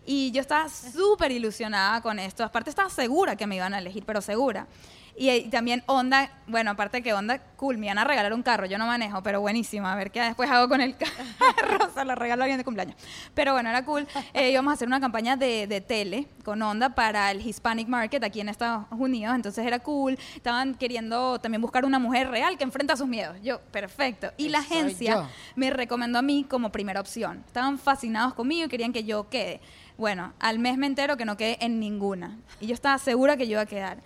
[0.05, 2.43] Y yo estaba súper ilusionada con esto.
[2.43, 4.67] Aparte, estaba segura que me iban a elegir, pero segura.
[5.19, 8.65] Y, y también Honda, bueno, aparte que Honda, cool, me iban a regalar un carro,
[8.67, 12.15] yo no manejo, pero buenísimo, a ver qué después hago con el carro, se lo
[12.15, 12.95] regalo a alguien de cumpleaños.
[13.33, 14.07] Pero bueno, era cool.
[14.33, 18.23] Eh, íbamos a hacer una campaña de, de tele con Honda para el Hispanic Market
[18.23, 20.17] aquí en Estados Unidos, entonces era cool.
[20.37, 23.35] Estaban queriendo también buscar una mujer real que enfrenta sus miedos.
[23.43, 24.31] Yo, perfecto.
[24.37, 25.27] Y la agencia
[25.57, 27.43] me recomendó a mí como primera opción.
[27.45, 29.59] Estaban fascinados conmigo y querían que yo quede.
[29.97, 32.37] Bueno, al mes me entero que no quedé en ninguna.
[32.61, 33.97] Y yo estaba segura que yo iba a quedar.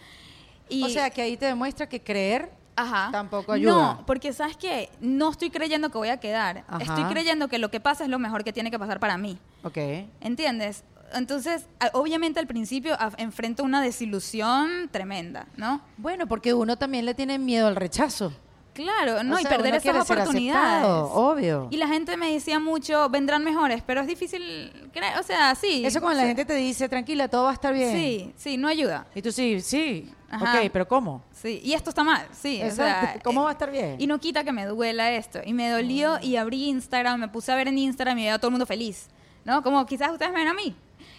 [0.69, 3.09] Y, O sea, que ahí te demuestra que creer Ajá.
[3.11, 3.71] tampoco ayuda.
[3.71, 6.63] No, porque sabes que no estoy creyendo que voy a quedar.
[6.67, 6.83] Ajá.
[6.83, 9.37] Estoy creyendo que lo que pasa es lo mejor que tiene que pasar para mí.
[9.63, 9.77] Ok.
[10.21, 10.83] ¿Entiendes?
[11.13, 15.81] Entonces, a- obviamente al principio a- enfrento una desilusión tremenda, ¿no?
[15.97, 18.33] Bueno, porque uno también le tiene miedo al rechazo.
[18.73, 20.85] Claro, no, O y perder esas oportunidades.
[20.87, 21.67] obvio.
[21.69, 25.85] Y la gente me decía mucho, vendrán mejores, pero es difícil o sea, sí.
[25.85, 27.91] Eso cuando o la gente te dice, tranquila, todo va a estar bien.
[27.93, 29.07] Sí, sí, no ayuda.
[29.15, 30.11] Y tú sí, sí.
[30.29, 30.61] Ajá.
[30.61, 31.23] Ok, pero ¿cómo?
[31.31, 32.59] Sí, y esto está mal, sí.
[32.61, 33.07] o Exacto.
[33.13, 33.97] sea, ¿Cómo eh, va a estar bien?
[33.99, 35.39] Y no quita que me duela esto.
[35.45, 38.37] Y me dolió y abrí Instagram, me puse a ver en Instagram y veía a
[38.39, 39.09] todo el mundo feliz,
[39.45, 39.61] ¿no?
[39.61, 40.75] Como quizás ustedes me ven a mí.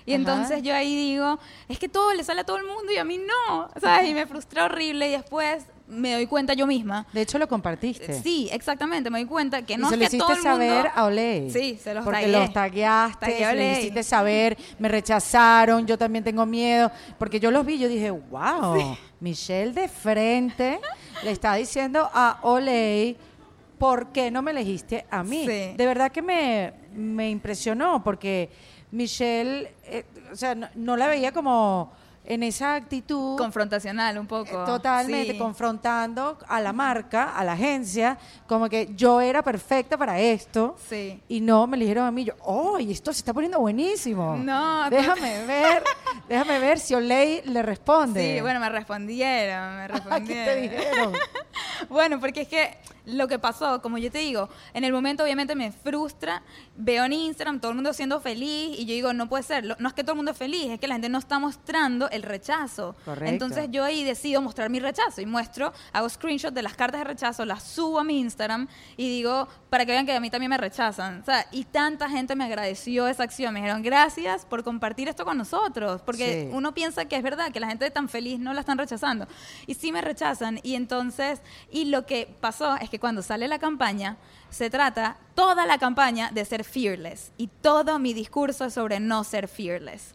[0.06, 0.16] Y Ajá.
[0.18, 1.38] entonces yo ahí digo,
[1.68, 4.08] es que todo le sale a todo el mundo y a mí no, ¿sabes?
[4.08, 7.06] Y me frustró horrible y después me doy cuenta yo misma.
[7.12, 8.20] De hecho, lo compartiste.
[8.22, 10.42] Sí, exactamente, me doy cuenta que y no se es lo que hiciste todo el
[10.42, 10.50] mundo...
[10.74, 11.50] saber a Oley.
[11.50, 12.32] Sí, se los Porque tagué.
[12.32, 13.78] los tagueaste, Tagué a se lo Oley.
[13.78, 16.90] hiciste saber, me rechazaron, yo también tengo miedo.
[17.18, 20.80] Porque yo los vi, yo dije, wow, Michelle de frente
[21.22, 23.16] le está diciendo a Oley,
[23.78, 25.40] ¿por qué no me elegiste a mí?
[25.46, 25.74] Sí.
[25.76, 28.48] De verdad que me, me impresionó, porque
[28.90, 31.92] Michelle, eh, o sea, no, no la veía como
[32.24, 33.36] en esa actitud.
[33.36, 34.62] Confrontacional un poco.
[34.62, 35.38] Eh, Totalmente, sí.
[35.38, 41.20] confrontando a la marca, a la agencia, como que yo era perfecta para esto Sí.
[41.28, 42.24] y no me eligieron a mí.
[42.24, 44.36] Yo, oh, y esto se está poniendo buenísimo.
[44.36, 45.82] No, déjame ver,
[46.28, 48.36] déjame ver si Oley le responde.
[48.36, 50.44] Sí, bueno, me respondieron, me ¿Qué respondieron.
[50.46, 51.12] te dijeron?
[51.88, 55.54] Bueno, porque es que lo que pasó, como yo te digo, en el momento obviamente
[55.54, 56.42] me frustra,
[56.76, 59.88] veo en Instagram todo el mundo siendo feliz y yo digo, no puede ser, no
[59.88, 62.22] es que todo el mundo es feliz, es que la gente no está mostrando el
[62.22, 62.96] rechazo.
[63.04, 63.30] Correcto.
[63.30, 67.04] Entonces yo ahí decido mostrar mi rechazo y muestro, hago screenshots de las cartas de
[67.04, 70.50] rechazo, las subo a mi Instagram y digo, para que vean que a mí también
[70.50, 71.20] me rechazan.
[71.20, 75.24] O sea, y tanta gente me agradeció esa acción, me dijeron, gracias por compartir esto
[75.24, 76.48] con nosotros, porque Sí.
[76.56, 79.26] uno piensa que es verdad, que la gente tan feliz no la están rechazando.
[79.66, 80.58] Y sí me rechazan.
[80.62, 84.16] Y entonces, y lo que pasó es que cuando sale la campaña,
[84.50, 87.32] se trata toda la campaña de ser fearless.
[87.36, 90.14] Y todo mi discurso es sobre no ser fearless.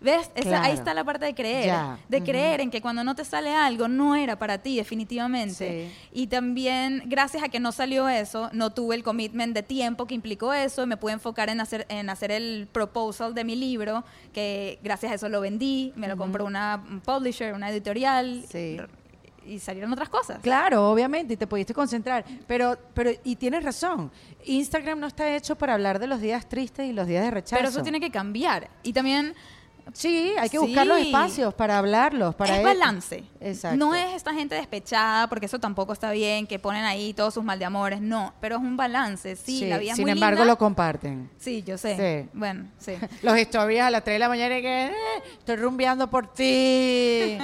[0.00, 0.30] ¿Ves?
[0.36, 0.64] Esa- Claro.
[0.64, 1.74] ahí está la parte de creer.
[2.08, 5.88] De creer en que cuando no te sale algo, no era para ti, definitivamente.
[5.90, 5.92] Sí.
[6.12, 10.14] Y también, gracias a que no salió eso, no tuve el commitment de tiempo que
[10.14, 14.78] implicó eso, me pude enfocar en hacer, en hacer el proposal de mi libro, que
[14.84, 18.78] gracias a eso lo vendí, me lo compró una un publisher, una editorial, Sí.
[19.46, 20.40] Y salieron otras cosas.
[20.42, 22.24] Claro, obviamente, y te pudiste concentrar.
[22.46, 24.10] Pero, pero, y tienes razón,
[24.44, 27.56] Instagram no está hecho para hablar de los días tristes y los días de rechazo.
[27.56, 28.70] Pero eso tiene que cambiar.
[28.82, 29.34] Y también
[29.92, 31.06] Sí, hay que buscar los Sí.
[31.06, 32.34] espacios para hablarlos.
[32.34, 33.24] Para es balance.
[33.40, 33.76] Exacto.
[33.76, 37.42] No es esta gente despechada, porque eso tampoco está bien, que ponen ahí todos sus
[37.44, 38.00] mal de amores.
[38.00, 39.36] No, pero es un balance.
[39.36, 40.52] Sí, la vida es Sin muy embargo, linda.
[40.52, 41.30] lo comparten.
[41.38, 41.96] Sí, yo sé.
[42.24, 42.30] Sí.
[42.32, 42.92] Bueno, sí.
[43.22, 44.92] Los stories a las 3 de la mañana y que "Eh,
[45.38, 47.38] estoy rumbeando por ti.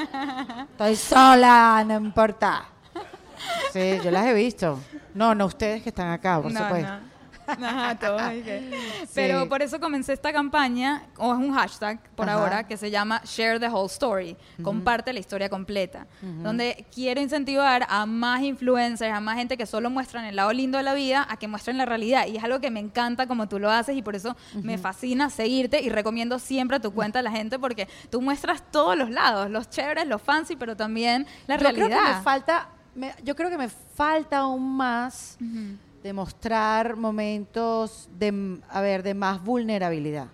[0.73, 2.67] Estoy sola, no importa.
[3.73, 4.79] Sí, yo las he visto.
[5.15, 6.91] No, no ustedes que están acá, por No, supuesto.
[6.93, 7.14] no.
[7.47, 8.71] Ajá, todos que-
[9.15, 9.49] Pero Sí.
[9.49, 12.39] por eso comencé esta campaña, o es un hashtag por Ajá.
[12.39, 16.07] ahora, que se llama Share the Whole Story, comparte la historia completa,
[16.43, 20.79] donde quiero incentivar a más influencers, a más gente que solo muestran el lado lindo
[20.79, 22.27] de la vida, a que muestren la realidad.
[22.27, 25.31] Y es algo que me encanta como tú lo haces y por eso me fascina
[25.31, 29.51] seguirte y recomiendo siempre tu cuenta a la gente porque tú muestras todos los lados,
[29.51, 31.87] los chéveres, los fancy, pero también la yo realidad.
[31.89, 36.97] creo que me falta, me- yo creo que me falta aún más Ujú, de mostrar
[36.97, 40.29] momentos de, a ver, de más vulnerabilidad.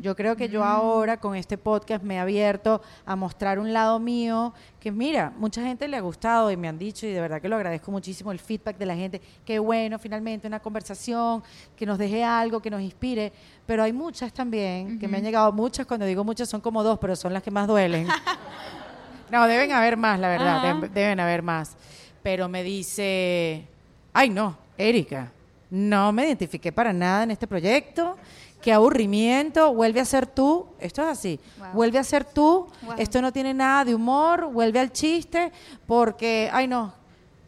[0.00, 3.98] Yo creo que yo ahora con este podcast me he abierto a mostrar un lado
[3.98, 7.42] mío que mira, mucha gente le ha gustado y me han dicho y de verdad
[7.42, 9.20] que lo agradezco muchísimo el feedback de la gente.
[9.44, 11.42] Qué bueno, finalmente una conversación
[11.74, 13.32] que nos deje algo, que nos inspire,
[13.66, 16.98] pero hay muchas también que me han llegado muchas, cuando digo muchas son como dos,
[17.00, 18.06] pero son las que más duelen.
[19.32, 21.76] no, deben haber más, la verdad, deben haber más.
[22.22, 23.66] Pero me dice,
[24.12, 25.32] ay no, Erika,
[25.70, 28.16] no me identifiqué para nada en este proyecto.
[28.62, 30.66] Qué aburrimiento, vuelve a ser tú.
[30.80, 31.40] Esto es así.
[31.58, 31.68] Wow.
[31.74, 32.66] Vuelve a ser tú.
[32.82, 32.94] Wow.
[32.98, 34.50] Esto no tiene nada de humor.
[34.50, 35.52] Vuelve al chiste
[35.86, 36.92] porque, ay no,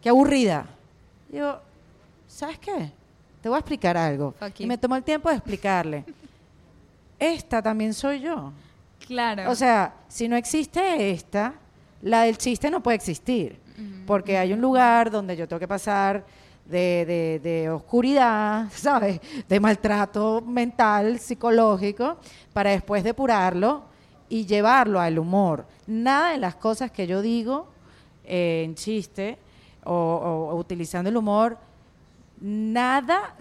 [0.02, 0.66] qué aburrida.
[1.28, 1.58] Digo,
[2.26, 2.92] ¿sabes qué?
[3.42, 4.32] Te voy a explicar algo.
[4.38, 4.68] Fuck Y you.
[4.68, 6.04] me tomó el tiempo de explicarle.
[7.18, 8.52] Esta también soy yo.
[9.06, 9.50] Claro.
[9.50, 11.54] O sea, si no existe esta,
[12.02, 13.58] la del chiste no puede existir,
[14.06, 16.24] porque hay un lugar donde yo tengo que pasar
[16.68, 19.20] de, de, oscuridad, ¿sabes?
[19.48, 22.16] De maltrato mental, psicológico,
[22.52, 23.84] para después depurarlo
[24.28, 25.66] y llevarlo al humor.
[25.86, 27.66] Nada de las cosas que yo digo
[28.24, 29.38] eh, en chiste
[29.84, 31.56] o, o- utilizando el humor,
[32.40, 33.34] nada,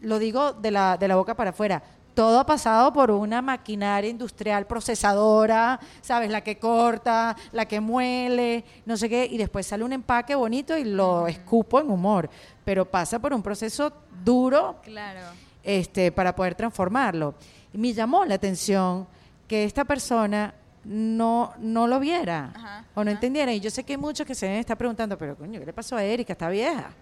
[0.00, 1.82] lo digo de la, de la boca para afuera.
[2.16, 6.30] Todo ha pasado por una maquinaria industrial procesadora, ¿sabes?
[6.30, 10.78] La que corta, la que muele, no sé qué, y después sale un empaque bonito
[10.78, 12.30] y lo escupo en humor.
[12.64, 13.92] Pero pasa por un proceso
[14.24, 15.20] duro Claro.
[15.62, 17.34] este, para poder transformarlo.
[17.74, 19.06] Y me llamó la atención
[19.46, 20.54] que esta persona
[20.84, 23.16] no, no lo viera Ajá, o no ajá.
[23.16, 23.52] entendiera.
[23.52, 25.96] Y yo sé que hay muchos que se estar preguntando, pero coño, ¿qué le pasó
[25.96, 26.32] a Erika?
[26.32, 26.92] Está vieja.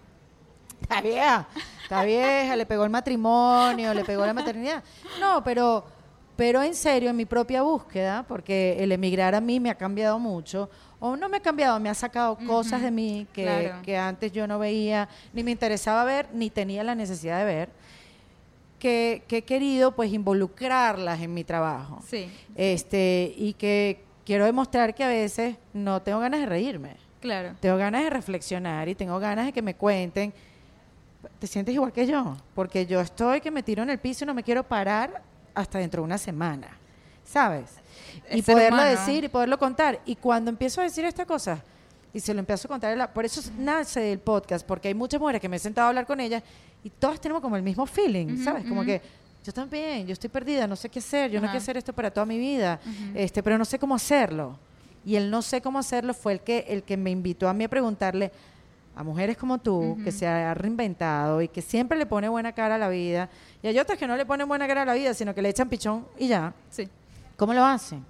[0.81, 1.47] Está vieja,
[1.83, 4.83] está vieja, le pegó el matrimonio, le pegó la maternidad.
[5.19, 5.83] No, pero,
[6.35, 10.19] pero en serio, en mi propia búsqueda, porque el emigrar a mí me ha cambiado
[10.19, 10.69] mucho,
[10.99, 13.81] o no me ha cambiado, me ha sacado cosas de mí que, claro.
[13.83, 17.69] que antes yo no veía, ni me interesaba ver, ni tenía la necesidad de ver,
[18.79, 21.99] que, que he querido pues involucrarlas en mi trabajo.
[22.07, 26.97] Sí, Este, y que quiero demostrar que a veces no tengo ganas de reírme.
[27.21, 27.53] claro.
[27.59, 30.33] Tengo ganas de reflexionar y tengo ganas de que me cuenten.
[31.39, 32.35] ¿Te sientes igual que yo?
[32.53, 35.21] Porque yo estoy que me tiro en el piso y no me quiero parar
[35.53, 36.67] hasta dentro de una semana.
[37.23, 37.71] ¿Sabes?
[38.31, 38.89] Y poderlo humano.
[38.91, 39.99] decir y poderlo contar.
[40.05, 41.63] Y cuando empiezo a decir esta cosa,
[42.13, 45.19] y se lo empiezo a contar, la- por eso nace el podcast, porque hay muchas
[45.19, 46.43] mujeres que me he sentado a hablar con ellas
[46.83, 48.63] y todas tenemos como el mismo feeling, Ujú, ¿sabes?
[48.63, 48.85] Como ujú.
[48.87, 49.01] que
[49.43, 51.53] yo también, yo estoy perdida, no sé qué hacer, yo no Ajá.
[51.53, 52.79] quiero hacer esto para toda mi vida,
[53.13, 54.57] este, pero no sé cómo hacerlo.
[55.05, 57.63] Y el no sé cómo hacerlo fue el que, el que me invitó a mí
[57.63, 58.31] a preguntarle
[58.95, 62.75] a mujeres como tú, que se ha reinventado y que siempre le pone buena cara
[62.75, 63.29] a la vida,
[63.61, 65.49] y hay otras que no le ponen buena cara a la vida, sino que le
[65.49, 66.53] echan pichón y ya.
[66.69, 66.87] Sí.
[67.35, 68.05] ¿Cómo lo hacen?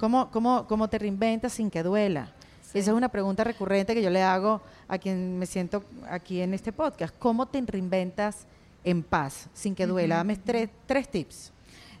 [0.00, 2.32] ¿Cómo, cómo, cómo te reinventas sin que duela?
[2.74, 6.54] Esa es una pregunta recurrente que yo le hago a quien me siento aquí en
[6.54, 7.14] este podcast.
[7.18, 8.46] ¿Cómo te reinventas
[8.82, 10.16] en paz, sin que duela?
[10.16, 11.52] Dame tres, tres tips.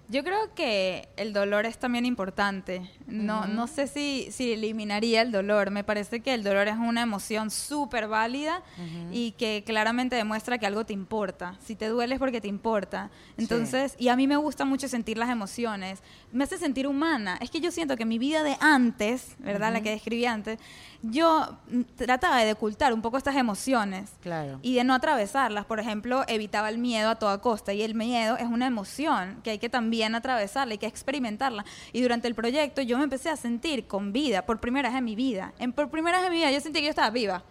[0.08, 2.90] Yo creo que el dolor es también importante.
[3.06, 5.70] No, no sé si, si eliminaría el dolor.
[5.70, 8.62] Me parece que el dolor es una emoción súper válida
[9.10, 11.56] y que claramente demuestra que algo te importa.
[11.64, 13.10] Si te duele es porque te importa.
[13.38, 16.02] Entonces, y a mí me gusta mucho sentir las emociones.
[16.30, 17.38] Me hace sentir humana.
[17.40, 19.72] Es que yo siento que mi vida de antes, ¿verdad?
[19.72, 20.58] La que describí antes,
[21.02, 24.58] yo mm, trataba de ocultar un poco estas emociones Claro.
[24.62, 25.64] y de no atravesarlas.
[25.64, 29.50] Por ejemplo, evitaba el miedo a toda costa y el miedo es una emoción que
[29.52, 31.64] hay que también atravesarla, hay que experimentarla.
[31.92, 35.04] Y durante el proyecto yo me empecé a sentir con vida, por primera vez en
[35.04, 35.52] mi vida.
[35.58, 37.42] En, por primera vez en mi vida yo sentí que yo estaba viva.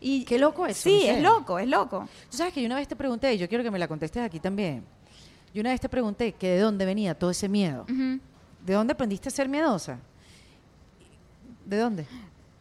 [0.00, 2.08] Y Qué loco eso, Sí, es loco, es loco.
[2.30, 4.22] Tú sabes que yo una vez te pregunté, y yo quiero que me la contestes
[4.22, 4.84] aquí también.
[5.54, 7.84] Yo una vez te pregunté que de dónde venía todo ese miedo.
[7.84, 8.20] Ujú.
[8.66, 9.98] ¿De dónde aprendiste a ser miedosa?
[11.64, 12.06] ¿De dónde?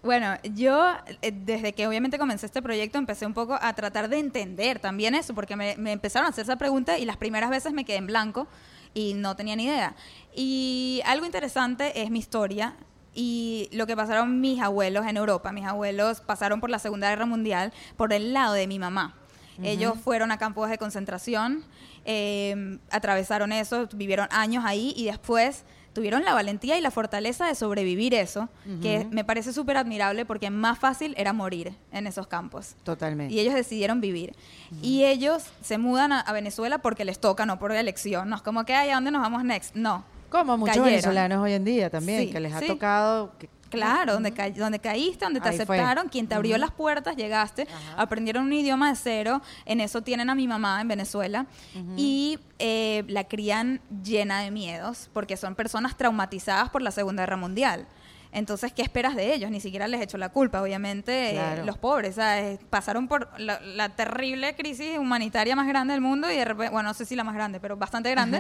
[0.04, 4.20] Bueno, yo eh, desde que obviamente comencé este proyecto empecé un poco a tratar de
[4.20, 7.72] entender también eso, porque me, me empezaron a hacer esa pregunta y las primeras veces
[7.74, 8.48] me quedé en blanco
[8.94, 9.96] y no tenía ni idea.
[10.36, 12.76] Y algo interesante es mi historia
[13.14, 15.52] y lo que pasaron mis abuelos en Europa.
[15.52, 19.16] Mis abuelos pasaron por la Segunda Guerra Mundial por el lado de mi mamá.
[19.62, 21.64] Ellos fueron a campos de concentración,
[22.06, 25.64] eh, atravesaron eso, vivieron años ahí y después
[25.94, 28.50] tuvieron la valentía y la fortaleza de sobrevivir eso,
[28.82, 32.76] que me parece súper admirable porque más fácil era morir en esos campos.
[32.84, 33.34] Totalmente.
[33.34, 34.36] Y ellos decidieron vivir.
[34.82, 38.30] Y ellos se mudan a, a Venezuela porque les toca, no por elección.
[38.30, 39.76] No es como que, ay, ¿a dónde nos vamos next?
[39.76, 40.04] No.
[40.30, 40.90] Como muchos Cayeron.
[40.90, 42.66] venezolanos hoy en día también, Sí, que les ha sí.
[42.68, 43.38] tocado...
[43.38, 45.78] que- Claro, donde, ca- donde caíste, donde te Ahí fue.
[45.78, 47.68] aceptaron, quien te abrió las puertas, llegaste,
[47.98, 51.46] aprendieron un idioma de cero, en eso tienen a mi mamá en Venezuela,
[51.98, 57.38] y eh, la crían llena de miedos, porque son personas traumatizadas por la Segunda Guerra
[57.38, 57.88] Mundial.
[58.36, 59.52] Entonces, ¿qué esperas de ellos?
[59.52, 62.60] Ni siquiera les echo la culpa, obviamente, eh, los pobres, ¿sabes?
[62.70, 66.90] Pasaron por la, la terrible crisis humanitaria más grande del mundo y de repente, bueno,
[66.90, 68.40] no sé si la más grande, pero bastante grande,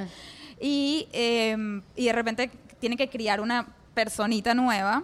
[0.59, 1.55] y, eh,
[1.95, 5.03] y de repente tienen que criar una personita nueva.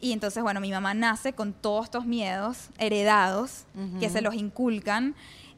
[0.00, 3.64] Y entonces, bueno, mi mamá nace con todos estos miedos heredados
[4.00, 5.14] que se los inculcan.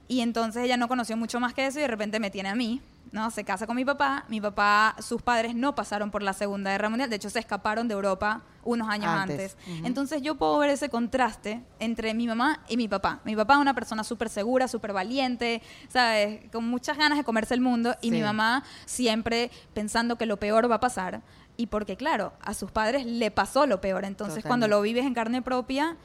[0.06, 2.54] Y entonces ella no conoció mucho más que eso y de repente me tiene a
[2.54, 2.80] mí.
[3.10, 3.30] ¿no?
[3.30, 4.24] Se casa con mi papá.
[4.28, 7.08] Mi papá, sus padres no pasaron por la Segunda Guerra Mundial.
[7.08, 9.56] De hecho, se escaparon de Europa unos años Antes.
[9.66, 9.86] antes.
[9.86, 13.20] Entonces yo puedo ver ese contraste entre mi mamá y mi papá.
[13.24, 16.50] Mi papá es una persona súper segura, súper valiente, ¿sabes?
[16.52, 17.94] Con muchas ganas de comerse el mundo.
[18.02, 18.10] Y Sí.
[18.10, 21.22] mi mamá siempre pensando que lo peor va a pasar.
[21.58, 24.04] Y porque, claro, a sus padres le pasó lo peor.
[24.06, 25.96] Entonces, cuando lo vives en carne propia,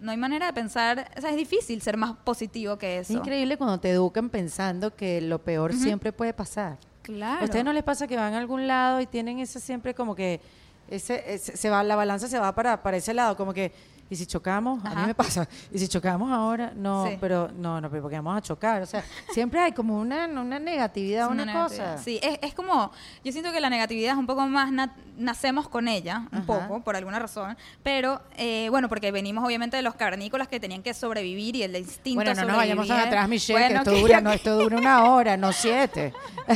[0.00, 3.18] no hay manera de pensar, o sea, es difícil ser más positivo que Es eso.
[3.20, 6.78] increíble cuando te educan pensando que lo peor siempre puede pasar.
[7.02, 7.42] Claro.
[7.42, 10.14] ¿A ustedes no les pasa que van a algún lado y tienen eso siempre como
[10.16, 10.40] que
[10.88, 13.72] ese, ese- se va, la balanza se va para, para ese lado, como que,
[14.14, 14.84] ¿y si chocamos?
[14.84, 16.72] A mí me pasa, ¿y si chocamos ahora?
[16.76, 17.16] No, Sí.
[17.20, 18.80] pero no, no, pero porque vamos a chocar.
[18.82, 19.02] O sea,
[19.32, 21.94] siempre hay como una, una negatividad, Es una, negatividad.
[21.96, 22.02] cosa.
[22.04, 22.92] Sí, es, es como,
[23.24, 26.46] yo siento que la negatividad es un poco más, na- nacemos con ella, un Ajá.
[26.46, 30.82] poco, por alguna razón, pero eh, bueno, porque venimos obviamente de los cavernícolas que tenían
[30.82, 32.56] que sobrevivir y el instinto Bueno, no sobrevivir.
[32.58, 35.52] vayamos tan atrás, Michelle, Bueno, que esto que dura, no, esto dura una hora, no
[35.52, 36.12] siete.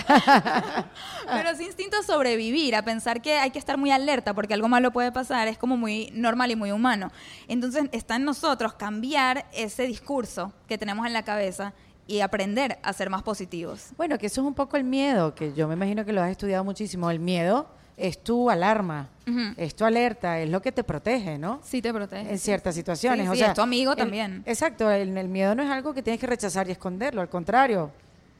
[1.30, 4.68] Pero ese instinto a sobrevivir, a pensar que hay que estar muy alerta porque algo
[4.68, 7.11] malo puede pasar, es como muy normal y muy humano.
[7.49, 11.72] Entonces está en nosotros cambiar ese discurso que tenemos en la cabeza
[12.07, 13.88] y aprender a ser más positivos.
[13.96, 16.30] Bueno, que eso es un poco el miedo, que yo me imagino que lo has
[16.30, 17.11] estudiado muchísimo.
[17.11, 19.09] El miedo es tu alarma,
[19.57, 21.61] es tu alerta, es lo que te protege, ¿no?
[21.64, 22.30] Sí te protege.
[22.30, 23.24] En ciertas situaciones.
[23.26, 24.42] Sí, o sí, sea, es tu amigo el- también.
[24.46, 27.90] Exacto, el, el miedo no es algo que tienes que rechazar y esconderlo, al contrario.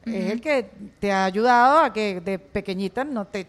[0.07, 3.47] Es el que te ha ayudado a que de pequeñita no te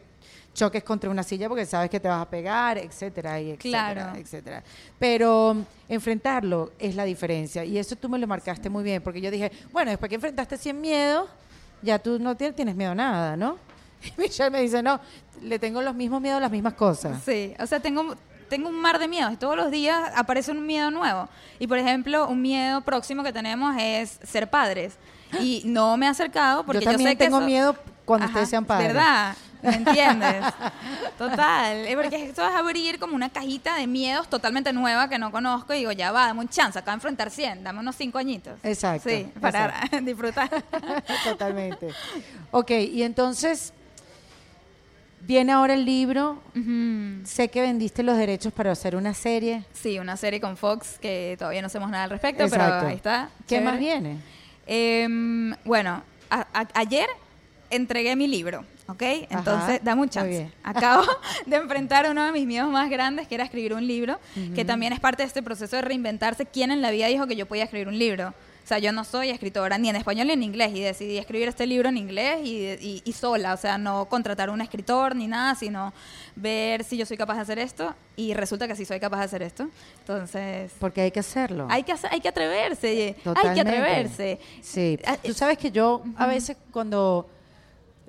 [0.53, 4.19] choques contra una silla porque sabes que te vas a pegar, etcétera, y etcétera, Claro.
[4.19, 4.63] etcétera.
[4.97, 5.61] Pero mm,
[5.93, 7.63] enfrentarlo es la diferencia.
[7.63, 10.57] Y eso tú me lo marcaste muy bien, porque yo dije, bueno, después que enfrentaste
[10.57, 11.29] 100 miedos,
[11.81, 13.57] ya tú no tienes, miedo a nada, ¿no?
[14.03, 14.99] Y Michelle me dice, no,
[15.41, 17.21] le tengo los mismos miedos a las mismas cosas.
[17.23, 18.15] Sí, o sea, tengo,
[18.49, 21.27] tengo un mar de miedos todos los días aparece un miedo nuevo.
[21.59, 24.95] Y por ejemplo, un miedo próximo que tenemos es ser padres.
[25.39, 27.75] Y no me he acercado porque yo yo, también sé que tengo eso- miedo
[28.05, 28.87] cuando Ajá, ustedes sean padres.
[28.87, 29.35] ¿Verdad?
[29.61, 30.45] ¿Me entiendes?
[31.17, 31.77] Total.
[31.85, 35.73] Es porque esto es abrir como una cajita de miedos totalmente nueva que no conozco
[35.73, 38.59] y digo, ya va, dame un chance, de enfrentar 100, dame unos 5 añitos.
[38.63, 40.49] Exacto, Sí, para disfrutar.
[41.23, 41.89] Totalmente.
[42.51, 43.73] Ok, y entonces
[45.21, 46.41] viene ahora el libro.
[47.25, 49.65] Sé que vendiste los derechos para hacer una serie.
[49.73, 52.75] Sí, una serie con Fox que todavía no hacemos nada al respecto, Exacto.
[52.77, 53.29] pero ahí está.
[53.39, 53.65] ¿Qué chévere.
[53.71, 54.17] más viene?
[54.65, 56.01] Em, bueno,
[56.73, 57.07] ayer
[57.69, 59.01] entregué mi libro, ¿ok?
[59.29, 60.49] Entonces, dame un chance.
[60.63, 61.03] Acabo
[61.45, 64.19] de enfrentar uno de mis miedos más grandes, que era escribir un libro,
[64.55, 66.45] que también es parte de este proceso de reinventarse.
[66.45, 68.33] ¿Quién en la vida dijo que yo podía escribir un libro?
[68.63, 71.47] O sea, yo no soy escritora ni en español ni en inglés y decidí escribir
[71.47, 75.25] este libro en inglés y, y- y sola, o sea, no contratar un escritor ni
[75.25, 75.91] nada, sino
[76.35, 79.23] ver si yo soy capaz de hacer esto y resulta que sí soy capaz de
[79.25, 79.67] hacer esto.
[80.01, 81.65] Entonces, Porque hay que hacerlo.
[81.67, 83.61] hay que, hay que atreverse, hay que Totalmente.
[83.61, 84.39] atreverse.
[84.61, 84.99] Sí.
[85.07, 87.27] Ah, Tú sabes que yo a veces cuando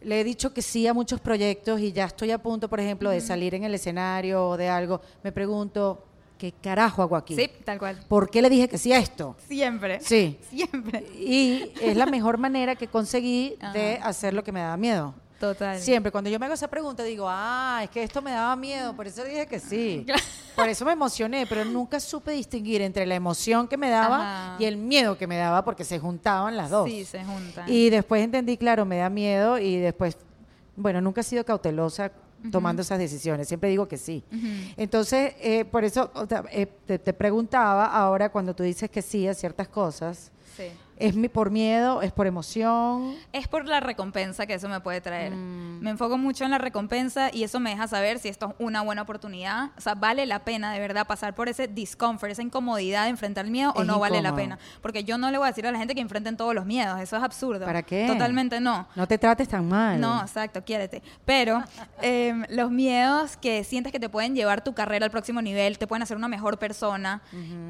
[0.02, 3.10] le he dicho que sí a muchos proyectos y ya estoy a punto, por ejemplo,
[3.10, 6.04] de salir en el escenario o de algo, me pregunto,
[6.38, 7.36] ¿qué carajo hago aquí?
[7.36, 7.98] Sí, tal cual.
[8.08, 9.36] ¿Por qué le dije que sí a esto?
[9.46, 10.00] Siempre.
[10.00, 10.38] Sí.
[10.50, 11.04] Siempre.
[11.18, 15.14] Y es la mejor manera que conseguí de hacer lo que me daba miedo.
[15.40, 15.80] Total.
[15.80, 18.94] Siempre, cuando yo me hago esa pregunta, digo, ah, es que esto me daba miedo,
[18.94, 20.06] por eso dije que sí.
[20.54, 24.16] Por eso me emocioné, pero nunca supe distinguir entre la emoción que me daba
[24.50, 24.56] Ajá.
[24.58, 26.86] y el miedo que me daba, porque se juntaban las dos.
[26.86, 27.66] Sí, se juntan.
[27.66, 30.18] Y después entendí, claro, me da miedo y después,
[30.76, 32.12] bueno, nunca he sido cautelosa
[32.52, 34.22] tomando esas decisiones, siempre digo que sí.
[34.30, 34.46] Ujú.
[34.76, 39.00] Entonces, eh, por eso o sea, eh, te, te preguntaba ahora cuando tú dices que
[39.00, 40.64] sí a ciertas cosas, Sí.
[41.00, 43.14] ¿Es mi- por miedo, es por emoción?
[43.32, 45.32] Es por la recompensa que eso me puede traer.
[45.32, 45.80] Mm.
[45.80, 48.82] Me enfoco mucho en la recompensa y eso me deja saber si esto es una
[48.82, 49.70] buena oportunidad.
[49.76, 53.44] O sea, vale la pena de verdad pasar por ese discomfort, esa incomodidad de enfrentar
[53.46, 54.58] el miedo o no vale la pena.
[54.82, 57.00] Porque yo no le voy a decir a la gente que enfrenten todos los miedos.
[57.00, 57.64] Eso es absurdo.
[57.66, 58.06] ¿Para qué?
[58.06, 58.86] Totalmente no.
[58.94, 60.00] No te trates tan mal.
[60.00, 61.02] No, exacto, quiérete.
[61.24, 61.62] Pero
[62.02, 65.86] em, los miedos que sientes que te pueden llevar tu carrera al próximo nivel, te
[65.86, 67.22] pueden hacer una mejor persona,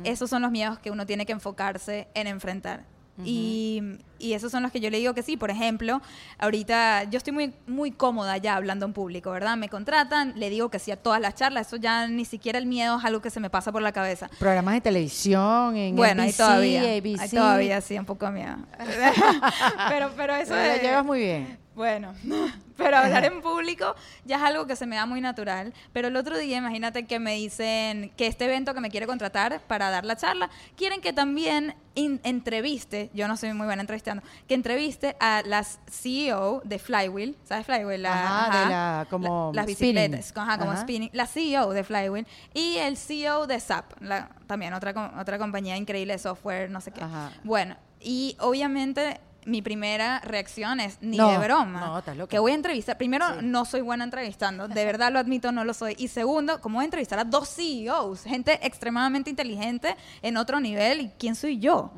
[0.05, 2.85] esos son los miedos que uno tiene que enfocarse en enfrentar.
[3.25, 5.37] Y, y esos son los que yo le digo que sí.
[5.37, 6.01] Por ejemplo,
[6.39, 9.57] ahorita yo estoy muy, muy cómoda ya hablando en público, ¿verdad?
[9.57, 11.67] Me contratan, le digo que sí a todas las charlas.
[11.69, 14.29] Eso ya ni siquiera el miedo es algo que se me pasa por la cabeza.
[14.39, 17.21] Programas de televisión, en Bueno, ahí NBC, todavía, ABC.
[17.21, 18.57] ahí todavía sí, un poco de miedo.
[19.89, 20.83] pero, pero eso Pero es...
[20.83, 21.59] llevas muy bien.
[21.81, 22.13] Bueno,
[22.77, 23.95] pero hablar en público
[24.27, 25.73] ya es algo que se me da muy natural.
[25.95, 29.63] Pero el otro día, imagínate que me dicen que este evento que me quiere contratar
[29.63, 34.53] para dar la charla, quieren que también entreviste, yo no soy muy buena entrevistando, que
[34.55, 38.03] entreviste a las CEO de Flywheel, ¿sabes Flywheel?
[38.03, 39.95] La- Ajá, de la- como las spinning.
[40.11, 44.75] bicicletas, ajá, como spinning, la CEO de Flywheel y el CEO de SAP, la- también
[44.75, 47.03] otra, otra compañía increíble de software, no sé qué.
[47.03, 47.31] Ajá.
[47.43, 51.81] Bueno, y obviamente mi primera reacción es ni No, de broma.
[51.81, 52.31] no, estás loca.
[52.31, 52.97] Que voy a entrevistar.
[52.99, 53.47] Primero, Sí.
[53.47, 54.69] no soy buena entrevistando.
[54.69, 55.95] De verdad lo admito, no lo soy.
[55.99, 58.25] Y segundo, ¿cómo voy a entrevistar a dos CEOs?
[58.25, 61.01] Gente extremadamente inteligente en otro nivel.
[61.01, 61.91] ¿Y quién soy yo?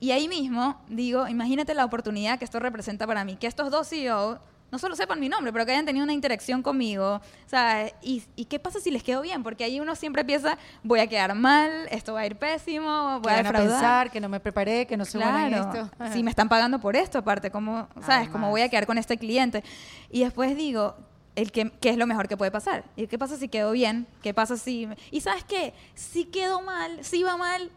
[0.00, 3.36] Y ahí mismo digo, imagínate la oportunidad que esto representa para mí.
[3.36, 4.38] Que estos dos CEOs
[4.72, 7.20] no solo sepan mi nombre, pero que hayan tenido una interacción conmigo.
[7.46, 9.42] Sea, ¿y, y qué pasa si les quedo bien?
[9.42, 13.32] Porque ahí uno siempre piensa, voy a quedar mal, esto va a ir pésimo, voy
[13.32, 13.68] a van a defraudar.
[13.68, 16.12] pensar que no me preparé, que no soy buena en Claro, esto.
[16.14, 18.30] si me están pagando por esto, aparte, ¿cómo, sabes?
[18.30, 19.62] ¿Cómo voy a quedar con este cliente?
[20.10, 20.96] Y después digo,
[21.36, 22.84] el que, qué es lo mejor que puede pasar.
[22.96, 24.06] ¿Y qué pasa si quedó bien?
[24.22, 24.88] ¿Qué pasa si...
[25.10, 27.70] Y sabes qué, si quedó mal, si va mal,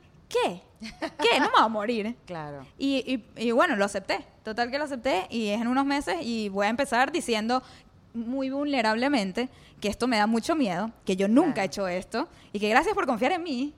[0.43, 0.61] ¿qué?
[0.99, 1.39] ¿Qué?
[1.39, 2.15] No me va a morir.
[2.25, 2.65] Claro.
[2.77, 4.25] Y, y, y bueno, lo acepté.
[4.43, 7.63] Total que lo acepté y es en unos meses y voy a empezar diciendo
[8.13, 9.49] muy vulnerablemente
[9.81, 11.61] que esto me da mucho miedo, que yo nunca Claro.
[11.61, 13.73] he hecho esto y que gracias por confiar en mí,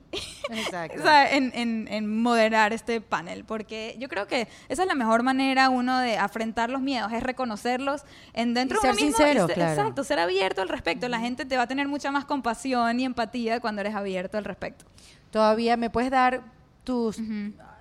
[0.50, 0.96] Exacto.
[1.00, 4.94] o sea, en, en- en moderar este panel, porque yo creo que esa es la
[4.94, 9.04] mejor manera uno de afrontar los miedos, es reconocerlos en dentro Y de uno ser
[9.06, 9.18] mismo.
[9.18, 9.72] sincero, ser- claro.
[9.80, 11.08] Exacto, ser abierto al respecto.
[11.08, 14.44] La gente te va a tener mucha más compasión y empatía cuando eres abierto al
[14.44, 14.84] respecto.
[15.30, 16.42] Todavía me puedes dar
[16.84, 17.18] tus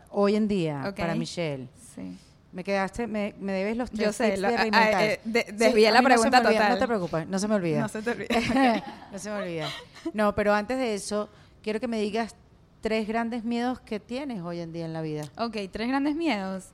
[0.10, 1.68] hoy en día para Michelle.
[1.96, 2.18] Sí.
[2.52, 5.04] Me quedaste, me, me debes los tres Yo sé, tips lo- de ah, reinventar.
[5.04, 6.70] eh, de- desvié a la no pregunta olvida, total.
[6.74, 7.82] No te preocupes, no se me olvida.
[7.82, 8.28] No se te olvide.
[9.12, 9.70] no se me olvida.
[10.14, 11.30] No, pero antes de eso,
[11.62, 12.36] quiero que me digas
[12.82, 15.24] tres grandes miedos que tienes hoy en día en la vida.
[15.38, 16.70] Ok, tres grandes miedos.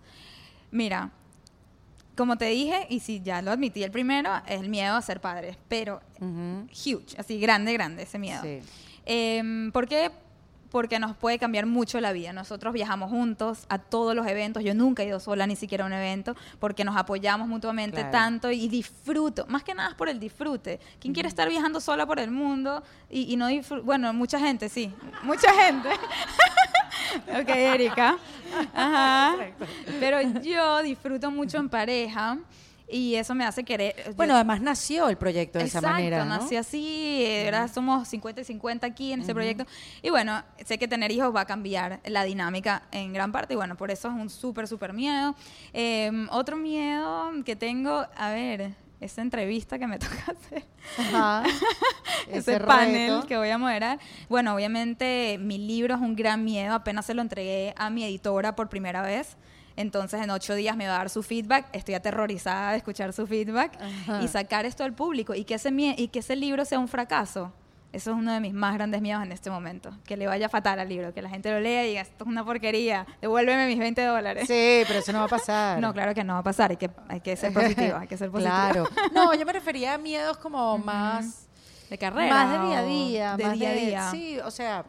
[0.72, 1.12] Mira,
[2.16, 5.20] como te dije, y si ya lo admití, el primero es el miedo a ser
[5.20, 8.42] padre, pero huge, así grande, grande ese miedo.
[8.44, 8.60] Sí.
[9.06, 10.12] Em, ¿Por qué?
[10.74, 12.34] Porque nos puede cambiar mucho la vida.
[12.34, 14.64] Nosotros viajamos juntos a todos los eventos.
[14.64, 18.12] Yo nunca he ido sola ni siquiera a un evento porque nos apoyamos mutuamente Claro.
[18.12, 19.46] tanto y disfruto.
[19.48, 20.80] Más que nada es por el disfrute.
[21.00, 23.86] ¿Quién quiere estar viajando sola por el mundo y, y no disfrutar?
[23.86, 24.92] Bueno, mucha gente, sí.
[25.22, 25.90] Mucha gente.
[27.40, 28.18] ok, Erika.
[28.74, 29.36] Ajá.
[30.00, 32.40] Pero yo disfruto mucho en pareja
[32.90, 34.14] y eso me hace querer.
[34.16, 36.38] Bueno, además nació el proyecto de Exacto, esa manera, ¿no?
[36.38, 39.66] nací así, eh, ahora somos 50 y 50 aquí en este proyecto.
[40.02, 43.58] Y bueno, sé que tener hijos va a cambiar la dinámica en gran parte y
[43.58, 45.36] bueno, por eso es un súper, súper miedo.
[45.74, 48.74] Eh, otro miedo que tengo, a ver,
[49.04, 50.66] esta entrevista que me toca hacer,
[50.98, 51.44] Ajá.
[52.30, 54.00] ese, panel que voy a moderar.
[54.30, 58.56] Bueno, obviamente mi libro es un gran miedo, apenas se lo entregué a mi editora
[58.56, 59.38] por primera vez.
[59.76, 61.68] Entonces en ocho días me va a dar su feedback.
[61.74, 64.22] Estoy aterrorizada de escuchar su feedback Ajá.
[64.24, 67.52] y sacar esto al público y que ese y que ese libro sea un fracaso.
[67.94, 69.96] Eso es uno de mis más grandes miedos en este momento.
[70.04, 72.28] Que le vaya fatal al libro, que la gente lo lea y diga, esto es
[72.28, 74.48] una porquería, devuélveme mis 20 dólares.
[74.48, 75.80] Sí, pero eso no va a pasar.
[75.84, 78.18] No, claro que no va a pasar, hay que, hay que ser positivo, hay que
[78.18, 78.56] ser positivo.
[78.56, 78.86] Claro.
[79.14, 81.48] No, yo me refería a miedos como más...
[81.94, 82.34] De carrera.
[82.34, 84.10] Más de día a día, De más día a día.
[84.10, 84.84] Sí, o sea,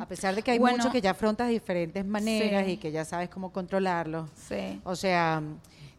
[0.00, 0.78] a pesar de que hay Bueno.
[0.78, 2.72] muchos que ya afrontas de diferentes maneras Sí.
[2.72, 4.28] y que ya sabes cómo controlarlos.
[4.34, 4.80] Sí.
[4.82, 5.40] O sea,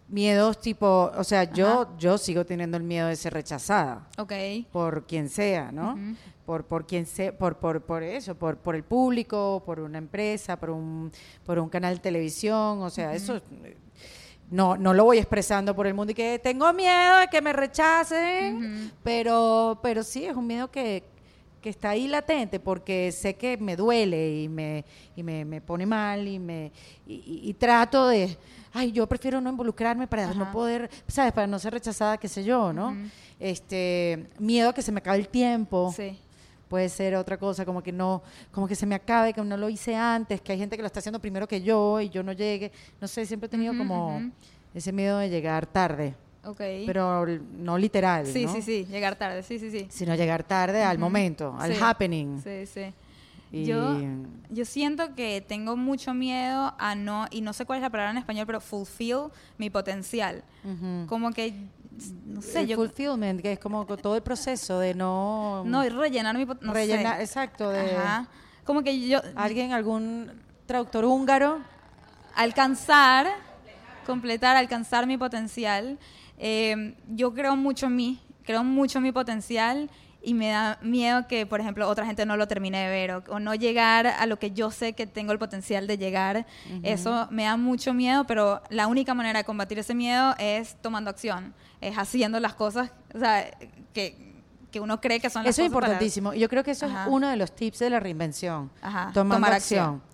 [0.09, 4.33] miedos tipo, o sea, yo yo sigo teniendo el miedo de ser rechazada Ok.
[4.73, 5.97] por quien sea, ¿no?
[6.45, 10.57] Por por quien sea, por por por eso, por por el público, por una empresa,
[10.59, 11.13] por un
[11.45, 13.77] por un canal de televisión, o sea, eso eh,
[14.51, 17.53] no, no lo voy expresando por el mundo y que tengo miedo de que me
[17.53, 21.03] rechacen, pero, pero sí, es un miedo que,
[21.61, 24.83] que está ahí latente porque sé que me duele y me,
[25.15, 26.71] y me, me pone mal y, me,
[27.07, 28.37] y, y- trato de,
[28.73, 31.31] ay, yo prefiero no involucrarme para no poder, ¿sabes?
[31.33, 32.95] Para no ser rechazada, qué sé yo, ¿no?
[33.39, 36.17] Este, miedo a que se me acabe el tiempo Sí.
[36.71, 39.67] Puede ser otra cosa, como que no, como que se me acabe, que no lo
[39.67, 42.31] hice antes, que hay gente que lo está haciendo primero que yo y yo no
[42.31, 42.71] llegue.
[43.01, 44.31] No sé, siempre he tenido como
[44.73, 46.15] ese miedo de llegar tarde,
[46.45, 46.61] Ok.
[46.85, 47.25] pero
[47.57, 48.53] no literal, sí, ¿no?
[48.53, 49.87] sí, sí, llegar tarde, sí, sí, sí.
[49.89, 52.41] Sino llegar tarde al momento, al Sí, happening.
[52.41, 52.93] Sí, sí.
[53.51, 53.97] Y- Yo,
[54.49, 58.11] yo siento que tengo mucho miedo a no, y no sé cuál es la palabra
[58.11, 59.23] en español, pero fulfill
[59.57, 60.41] mi potencial.
[61.07, 61.53] Como que,
[62.25, 62.75] no sé, el yo...
[62.75, 66.45] fulfillment, que es como todo el proceso de no, No, rellenar mi.
[66.45, 67.23] No rellenar, sé.
[67.23, 68.27] exacto, de Ajá.
[68.63, 70.31] Como que yo alguien, algún
[70.65, 71.59] traductor húngaro.
[72.35, 73.27] alcanzar,
[74.05, 75.97] completar, alcanzar mi potencial.
[76.37, 79.89] Eh, yo creo mucho en mí, creo mucho en mi potencial
[80.23, 83.23] y me da miedo que, por ejemplo, otra gente no lo termine de ver o,
[83.29, 86.45] o no llegar a lo que yo sé que tengo el potencial de llegar.
[86.83, 91.09] Eso me da mucho miedo, pero la única manera de combatir ese miedo es tomando
[91.09, 93.49] acción, es haciendo las cosas o sea,
[93.93, 94.31] que,
[94.71, 96.33] que uno cree que son las Eso es cosas para- importantísimo.
[96.33, 97.03] Y yo creo que eso Ajá.
[97.03, 98.71] es uno de los tips de la reinvención.
[98.81, 99.79] Ajá, Tomando tomar acción.
[99.95, 100.10] acción.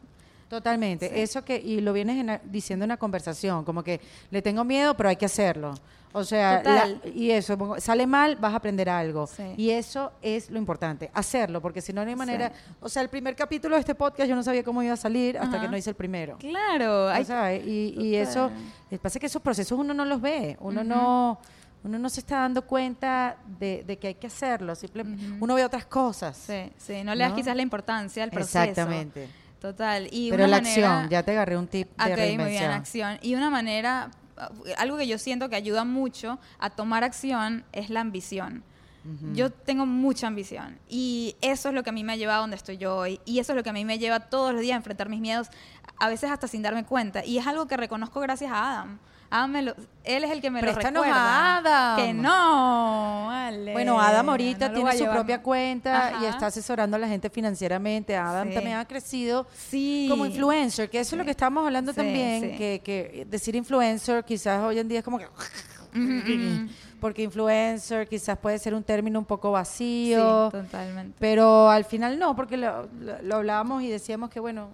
[0.50, 1.10] Totalmente.
[1.10, 1.14] Sí.
[1.20, 4.00] Eso que, y lo vienes en diciendo en una conversación, como que
[4.32, 5.74] le tengo miedo, pero hay que hacerlo.
[6.14, 9.28] O sea, la- y eso, sale mal, vas a aprender algo.
[9.28, 9.44] Sí.
[9.58, 12.50] Y eso es lo importante, hacerlo, porque si no, no hay manera.
[12.50, 12.74] Sí.
[12.80, 15.38] O sea, el primer capítulo de este podcast yo no sabía cómo iba a salir
[15.38, 15.62] hasta Ajá.
[15.66, 16.38] que no hice el primero.
[16.40, 18.50] Claro, hay O sea, y, y eso,
[19.02, 21.40] pasa que esos procesos uno no los ve, uno no
[21.84, 25.64] uno no se está dando cuenta de, de que hay que hacerlo, simplemente uno ve
[25.64, 26.36] otras cosas.
[26.36, 27.36] Sí, sí, no le das ¿No?
[27.36, 28.60] quizás la importancia al proceso.
[28.62, 29.28] Exactamente.
[29.60, 30.08] Total.
[30.12, 33.18] Y Pero la manera- acción, ya te agarré un tip de muy bien, acción.
[33.22, 37.90] Y una manera, uh, algo que yo siento que ayuda mucho a tomar acción es
[37.90, 38.64] la ambición.
[39.34, 42.42] Yo tengo mucha ambición y eso es lo que a mí me ha llevado a
[42.42, 44.62] donde estoy yo hoy y eso es lo que a mí me lleva todos los
[44.62, 45.48] días a enfrentar mis miedos
[45.98, 47.24] a veces hasta sin darme cuenta.
[47.24, 49.00] Y es algo que reconozco gracias a Adam.
[49.30, 49.76] Adam me lo-
[50.06, 51.56] él es el que me Préstanos lo recuerda.
[51.56, 51.98] a Adam.
[51.98, 53.74] Que no, vale.
[53.74, 58.16] Bueno, Adam ahorita No tiene su propia cuenta y está asesorando a la gente financieramente.
[58.16, 58.54] Adam Sí.
[58.56, 60.08] también ha crecido Sí.
[60.10, 62.58] como influencer, que eso es lo que estamos hablando también.
[62.58, 65.28] Que, que decir influencer quizás hoy en día es como que...
[67.00, 71.16] Porque influencer quizás puede ser un término un poco vacío, totalmente.
[71.20, 74.70] pero al final no, porque lo, lo- lo hablábamos y decíamos que bueno...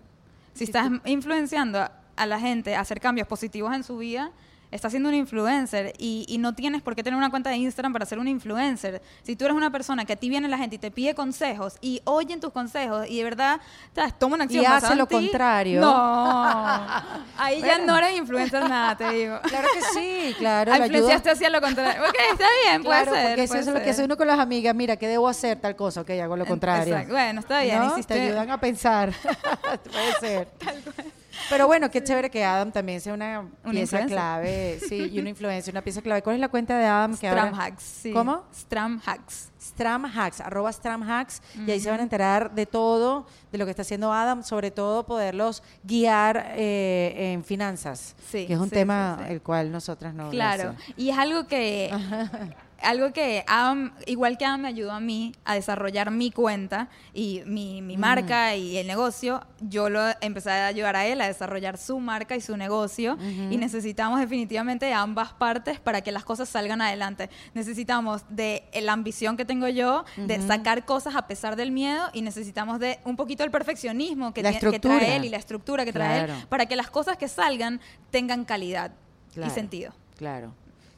[0.53, 4.31] Si estás influenciando a, la gente a hacer cambios positivos en su vida,
[4.71, 7.93] estás siendo un influencer y, y no tienes por qué tener una cuenta de Instagram
[7.93, 9.03] para ser un influencer.
[9.21, 11.75] Si tú eres una persona que a ti viene la gente y te pide consejos
[11.79, 13.61] y oyen tus consejos y de verdad
[13.93, 14.17] ¿sabes?
[14.17, 15.79] toma una acción Y hace lo ti, contrario.
[15.79, 15.91] No,
[17.37, 19.39] ahí ya no eres influencer nada, te digo.
[19.43, 20.75] Claro que sí, claro.
[20.75, 22.01] Influenciaste hacia lo contrario.
[22.09, 23.27] Ok, está bien, Claro, puede ser.
[23.29, 24.73] porque eso puede es lo que hace uno con las amigas.
[24.73, 25.59] Mira, ¿qué debo hacer?
[25.59, 26.93] Tal cosa, ok, hago lo contrario.
[26.95, 27.13] Exacto.
[27.13, 27.77] Bueno, está bien.
[27.77, 27.93] ¿No?
[27.93, 29.13] hiciste- Te ayudan a pensar.
[29.91, 30.47] Puede ser.
[31.49, 34.07] Pero bueno, qué chévere que Adam también sea una Una pieza influencer.
[34.07, 34.79] clave.
[34.87, 36.21] Sí, y una influencia, una pieza clave.
[36.21, 37.17] ¿Cuál es la cuenta de Adam?
[37.17, 37.83] Que ahora- Stram Hacks.
[37.83, 38.11] sí.
[38.13, 38.43] ¿Cómo?
[38.53, 39.49] Stram Hacks.
[39.61, 43.63] Stram Hacks, arroba Stram Hacks, y ahí se van a enterar de todo, de lo
[43.63, 48.65] que está haciendo Adam, sobre todo poderlos guiar eh, en finanzas, Sí, que es un
[48.69, 49.31] sí, tema sí.
[49.31, 50.29] el cual nosotras no...
[50.31, 50.93] Claro, gracias.
[50.97, 51.89] y es algo que,
[52.83, 57.41] algo que Adam, igual que Adam me ayudó a mí a desarrollar mi cuenta y
[57.45, 61.77] mi, mi marca y el negocio, yo lo empecé a ayudar a él a desarrollar
[61.77, 63.17] su marca y su negocio
[63.49, 67.29] y necesitamos definitivamente de ambas partes para que las cosas salgan adelante.
[67.53, 72.21] Necesitamos de la ambición que tengo yo, de sacar cosas a pesar del miedo y
[72.21, 76.25] necesitamos de un poquito el perfeccionismo que, que trae él y la estructura que trae
[76.25, 76.33] Claro.
[76.41, 77.79] él para que las cosas que salgan
[78.11, 78.91] tengan calidad
[79.33, 79.93] Claro, y sentido.
[80.17, 80.53] Claro.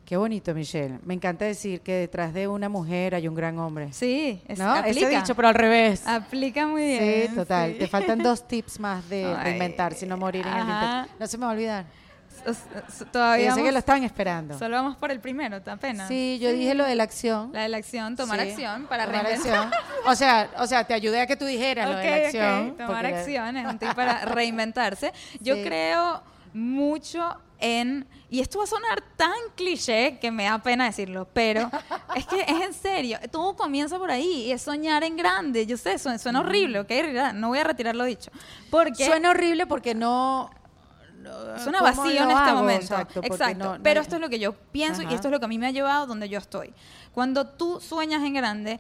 [0.06, 0.99] Qué bonito, Michelle.
[1.03, 3.91] Me encanta decir que detrás de una mujer hay un gran hombre.
[3.91, 4.76] Sí, es, ¿No?
[4.76, 5.10] Ese aplica.
[5.22, 6.06] dicho, pero al revés.
[6.06, 7.36] Aplica muy Sí, bien.
[7.36, 7.72] total.
[7.74, 7.80] sí.
[7.80, 11.10] Te faltan dos tips más de Ay, reinventar, si no morir en el intento.
[11.20, 11.86] No se me va a olvidar.
[13.12, 14.60] Todavía Yo sé que lo están esperando.
[14.60, 16.08] solo vamos por el primero, apenas.
[16.08, 17.49] Sí, yo dije lo de la acción.
[17.53, 19.58] La de la acción, tomar Sí, acción para tomar reinventar.
[19.68, 19.82] acción.
[20.06, 22.76] O sea, o sea, te ayudé a que tú dijeras lo de la acción.
[22.78, 25.12] Tomar porque- acción es un tip para reinventarse.
[25.39, 26.22] Yo creo
[26.56, 27.22] mucho
[27.60, 31.70] en, y esto va a sonar tan cliché que me da pena decirlo, pero
[32.16, 35.78] es que es en serio, todo comienza por ahí, y es soñar en grande, yo
[35.78, 36.91] sé, suena, suena horrible, ok,
[37.34, 38.32] no voy a retirar lo dicho,
[38.70, 40.49] porque Suena horrible porque no...
[41.20, 42.60] no- Suena ¿cómo vacío en este hago?
[42.60, 42.84] momento.
[42.84, 43.20] Exacto.
[43.24, 43.38] Exacto.
[43.38, 45.39] porque no- no Pero hay- esto es lo que yo pienso y esto es lo
[45.39, 46.74] que a mí me ha llevado donde yo estoy.
[47.14, 48.80] Cuando tú sueñas en grande,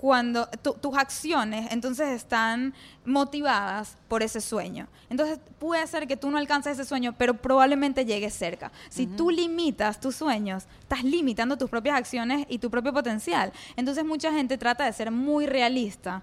[0.00, 2.72] cuando tu- tus acciones entonces están
[3.04, 4.86] motivadas por ese sueño.
[5.10, 8.72] Entonces puede ser que tú no alcances ese sueño, pero probablemente llegues cerca.
[8.88, 13.52] Si tú limitas tus sueños, estás limitando tus propias acciones y tu propio potencial.
[13.76, 16.22] Entonces mucha gente trata de ser muy realista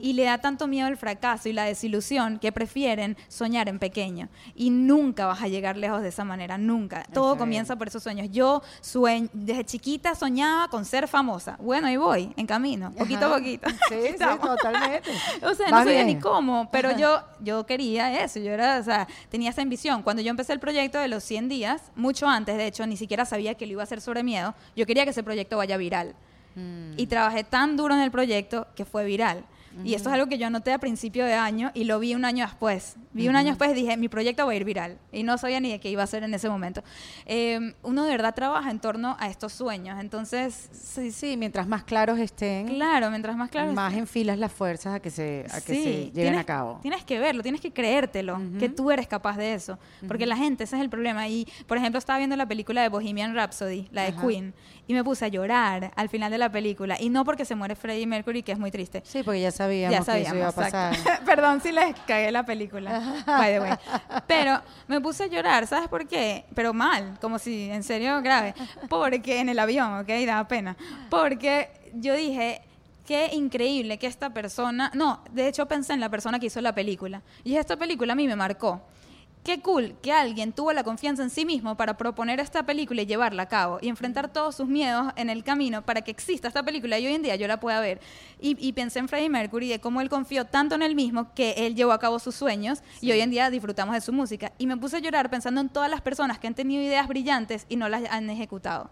[0.00, 4.28] y le da tanto miedo el fracaso y la desilusión que prefieren soñar en pequeño.
[4.54, 7.02] Y nunca vas a llegar lejos de esa manera, nunca.
[7.12, 8.28] Todo comienza por esos sueños.
[8.30, 11.56] Yo sueñ- desde chiquita soñaba con ser famosa.
[11.60, 13.38] Bueno, ahí voy, en camino, poquito a Ajá.
[13.38, 13.68] poquito.
[13.88, 15.10] Sí, sí, totalmente.
[15.42, 19.06] O sea, no sabía ni cómo, pero yo, yo quería eso, yo era, o sea,
[19.30, 20.02] tenía esa ambición.
[20.02, 23.24] Cuando yo empecé el proyecto de los 100 días, mucho antes, de hecho, ni siquiera
[23.24, 26.14] sabía que lo iba a hacer sobre miedo, yo quería que ese proyecto vaya viral.
[26.54, 26.92] Mm.
[26.96, 29.44] Y trabajé tan duro en el proyecto que fue viral.
[29.84, 32.24] Y esto es algo que yo anoté a principio de año y lo vi un
[32.24, 32.96] año después.
[33.12, 34.98] Vi un año después y dije, mi proyecto va a ir viral.
[35.12, 36.82] Y no sabía ni de qué iba a ser en ese momento.
[37.26, 39.98] Eh, uno de verdad trabaja en torno a estos sueños.
[40.00, 44.94] Entonces, Sí, sí, mientras más claros estén, claro, mientras más claro más enfilas las fuerzas
[44.94, 46.78] a que se, a que se lleven tienes, a cabo.
[46.82, 49.78] Tienes que verlo, tienes que creértelo, que tú eres capaz de eso.
[50.06, 51.28] Porque la gente, ese es el problema.
[51.28, 54.18] Y, por ejemplo, estaba viendo la película de Bohemian Rhapsody, la de.
[54.18, 54.52] Queen,
[54.88, 56.96] y me puse a llorar al final de la película.
[56.98, 59.02] Y no porque se muere Freddie Mercury, que es muy triste.
[59.04, 61.24] Sí, porque ya sabíamos, Ya que eso iba a sabíamos, pasar.
[61.26, 63.72] Perdón si les cagué la película, by the way.
[64.26, 66.46] Pero me puse a llorar, ¿sabes por qué?
[66.54, 68.54] Pero mal, como si en serio grave.
[68.88, 70.08] Porque en el avión, ¿ok?
[70.26, 70.74] Daba pena.
[71.10, 72.62] Porque yo dije,
[73.06, 76.74] qué increíble que esta persona, no, de hecho pensé en la persona que hizo la
[76.74, 77.22] película.
[77.44, 78.80] Y esta película a mí me marcó.
[79.44, 83.06] Qué cool que alguien tuvo la confianza en sí mismo para proponer esta película y
[83.06, 86.62] llevarla a cabo y enfrentar todos sus miedos en el camino para que exista esta
[86.62, 87.98] película y hoy en día yo la pueda ver.
[88.40, 91.52] Y, y pensé en Freddie Mercury de cómo él confió tanto en él mismo que
[91.66, 94.52] él llevó a cabo sus sueños y hoy en día disfrutamos de su música.
[94.58, 97.64] Y me puse a llorar pensando en todas las personas que han tenido ideas brillantes
[97.70, 98.90] y no las han ejecutado.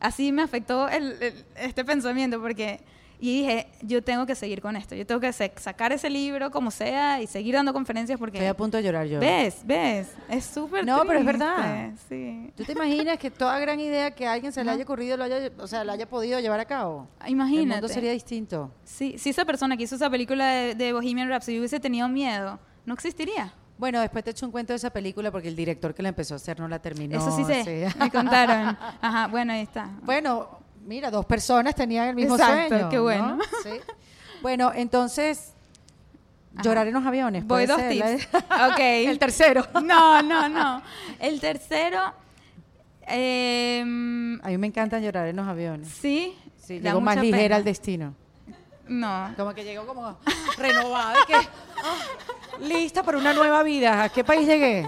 [0.00, 2.80] Así me afectó el- el- este pensamiento porque...
[3.20, 6.70] Y dije, yo tengo que seguir con esto, yo tengo que sacar ese libro como
[6.70, 8.38] sea y seguir dando conferencias porque...
[8.38, 9.18] Estoy a punto de llorar yo.
[9.18, 9.62] ¿Ves?
[9.64, 10.08] ¿Ves?
[10.28, 11.90] Es súper No, pero es triste, verdad.
[12.08, 12.52] Sí.
[12.56, 15.24] ¿Tú te imaginas que toda gran idea que a alguien se le haya ocurrido, lo
[15.24, 17.08] haya, o sea, la haya podido llevar a cabo?
[17.24, 17.80] El Imagínate.
[17.80, 18.70] mundo sería distinto.
[18.84, 22.60] Sí, si esa persona que hizo esa película de, de Bohemian Rhapsody hubiese tenido miedo,
[22.86, 23.52] no existiría.
[23.78, 26.34] Bueno, después te echo un cuento de esa película porque el director que la empezó
[26.34, 27.16] a hacer no la terminó.
[27.16, 27.98] Eso sí sé, así.
[27.98, 28.76] me contaron.
[29.00, 29.88] Ajá, bueno, ahí está.
[30.02, 30.48] Bueno,
[30.88, 32.88] mira, dos personas tenían el mismo Exacto, sueño.
[32.88, 33.02] qué ¿no?
[33.02, 33.38] bueno.
[33.62, 33.70] Sí.
[34.42, 35.52] Bueno, entonces,
[36.62, 37.44] llorar en los aviones.
[37.46, 38.28] Voy dos ser, la- tips.
[38.34, 38.78] ok.
[38.80, 39.66] el tercero.
[39.82, 40.82] No, no, no.
[41.20, 42.00] El tercero,
[43.06, 45.88] em, A mí me encantan llorar en los aviones.
[45.88, 46.36] sí.
[46.68, 47.56] Sí, da llego más ligera pena.
[47.56, 48.14] al destino.
[48.88, 49.32] No.
[49.38, 50.18] Como que llego como
[50.58, 51.40] renovada, que, ah,
[52.60, 54.02] lista para una nueva vida.
[54.02, 54.86] ¿A qué país llegué?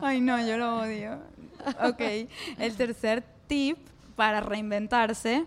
[0.00, 1.18] Ay, no, yo lo odio.
[1.82, 2.00] Ok,
[2.58, 3.78] el tercer tip
[4.20, 5.46] para reinventarse.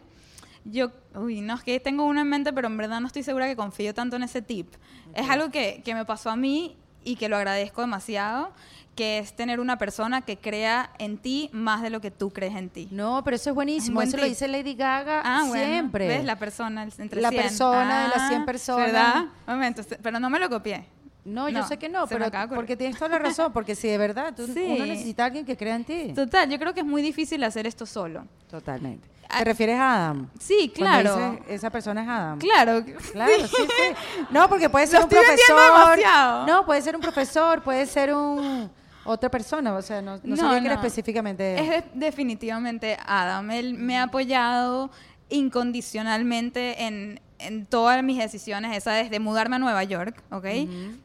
[0.65, 3.45] Yo, uy, no, es que tengo uno en mente, pero en verdad no estoy segura
[3.45, 4.67] que confío tanto en ese tip.
[5.13, 8.51] Es algo que, que me pasó a mí y que lo agradezco demasiado,
[8.95, 12.55] que es tener una persona que crea en ti más de lo que tú crees
[12.55, 12.87] en ti.
[12.89, 13.93] No, pero eso es buenísimo.
[13.95, 14.31] buen Eso lo tip.
[14.31, 15.65] dice Lady Gaga Ah, bueno.
[15.65, 16.07] siempre.
[16.07, 16.25] ¿Ves?
[16.25, 17.43] La persona entre La 100.
[17.43, 18.85] persona de las 100 Ah, personas.
[18.87, 19.25] ¿Verdad?
[19.45, 20.85] Momento, se- pero no me lo copié.
[21.25, 23.97] No, yo No, sé que no, pero porque tienes toda la razón, porque si de
[23.97, 24.65] verdad tú, Sí.
[24.75, 26.13] uno necesita a alguien que crea en ti.
[26.13, 28.25] Total, yo creo que es muy difícil hacer esto solo.
[28.49, 29.07] Totalmente.
[29.29, 30.29] Ah, ¿Te refieres a Adam?
[30.39, 31.31] Sí, Cuando claro.
[31.31, 32.39] dices, esa persona es Adam.
[32.39, 32.83] Claro.
[33.13, 33.95] Claro, sí, sí.
[34.29, 35.99] No, porque puede ser Lo un profesor.
[36.45, 38.69] No, puede ser un profesor, puede ser un
[39.05, 41.59] otra persona, o sea, no, no, sabía que era específicamente.
[41.59, 43.49] Es de- definitivamente Adam.
[43.51, 44.91] Él me ha apoyado
[45.29, 50.45] incondicionalmente en, en todas mis decisiones, esa desde mudarme a Nueva York, ¿ok?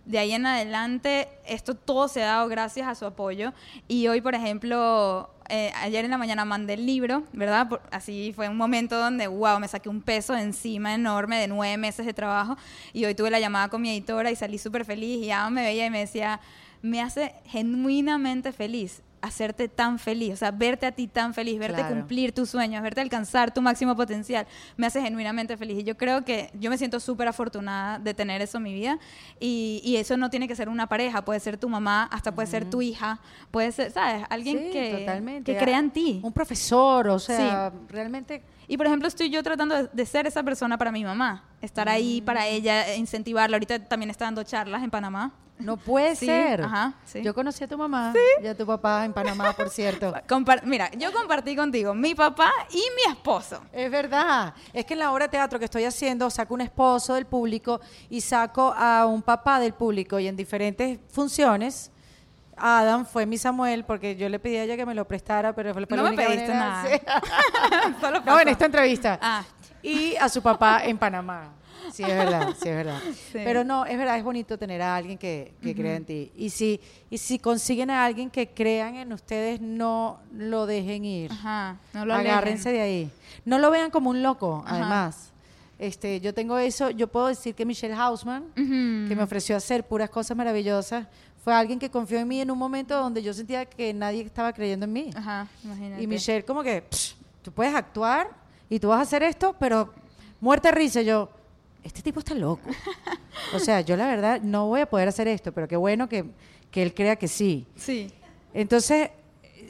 [0.04, 3.52] De ahí en adelante, esto todo se ha dado gracias a su apoyo.
[3.88, 7.68] Y hoy, por ejemplo, eh, ayer en la mañana mandé el libro, ¿verdad?
[7.68, 11.76] Por- así fue un momento donde, wow, me saqué un peso encima enorme de nueve
[11.76, 12.56] meses de trabajo.
[12.92, 15.24] Y hoy tuve la llamada con mi editora y salí súper feliz.
[15.24, 16.40] Y Adam me veía y me decía,
[16.82, 21.78] me hace genuinamente feliz hacerte tan feliz, o sea, verte a ti tan feliz, verte
[21.80, 21.94] Claro.
[21.96, 24.46] cumplir tus sueños, verte alcanzar tu máximo potencial,
[24.76, 25.78] me hace genuinamente feliz.
[25.80, 28.98] Y yo creo que yo me siento súper afortunada de tener eso en mi vida.
[29.40, 32.48] Y, y eso no tiene que ser una pareja, puede ser tu mamá, hasta puede
[32.48, 34.24] ser tu hija, puede ser, ¿sabes?
[34.30, 35.52] Alguien Sí, que, totalmente.
[35.52, 36.20] que crea en ti.
[36.22, 38.42] Un profesor, o sea, realmente.
[38.66, 41.88] Y por ejemplo, estoy yo tratando de, de ser esa persona para mi mamá, estar
[41.88, 43.56] ahí para ella, incentivarla.
[43.56, 45.32] Ahorita también está dando charlas en Panamá.
[45.58, 46.62] No puede Sí, ser.
[46.62, 47.22] ajá, sí.
[47.22, 50.12] Yo conocí a tu mamá y a tu papá en Panamá, por cierto.
[50.28, 53.60] Compar- Mira, yo compartí contigo mi papá y mi esposo.
[53.72, 54.54] Es verdad.
[54.72, 57.80] Es que en la obra de teatro que estoy haciendo saco un esposo del público
[58.08, 61.90] y saco a un papá del público y en diferentes funciones.
[62.60, 65.72] Adam fue mi Samuel porque yo le pedí a ella que me lo prestara, pero
[65.72, 67.98] fue No me pediste manera- nada.
[68.00, 69.18] Solo No, en esta entrevista.
[69.22, 69.44] Ah.
[69.82, 71.52] Y a su papá en Panamá.
[71.92, 73.00] Sí, es verdad, sí, es verdad.
[73.12, 73.32] Sí.
[73.44, 76.32] Pero no, es verdad, es bonito tener a alguien que, que crea en ti.
[76.36, 81.32] Y si, y si consiguen a alguien que crean en ustedes, no lo dejen ir.
[81.32, 82.72] Ajá, no lo Agárrense alejen.
[82.72, 83.10] de ahí.
[83.44, 84.76] No lo vean como un loco, Ajá.
[84.76, 85.32] además.
[85.78, 90.10] Este, yo tengo eso, yo puedo decir que Michelle Hausman, que me ofreció hacer puras
[90.10, 91.06] cosas maravillosas,
[91.44, 94.52] fue alguien que confió en mí en un momento donde yo sentía que nadie estaba
[94.52, 95.10] creyendo en mí.
[95.14, 96.02] Ajá, imagínate.
[96.02, 98.28] Y Michelle como que, "Psh, tú puedes actuar
[98.68, 99.94] y tú vas a hacer esto, pero
[100.40, 101.00] muerte risa.
[101.02, 101.30] Yo,
[101.88, 102.70] este tipo está loco.
[103.54, 106.24] o sea, yo la verdad no voy a poder hacer esto, pero qué bueno que,
[106.70, 107.66] que él crea que sí.
[107.76, 108.10] Sí.
[108.54, 109.10] Entonces,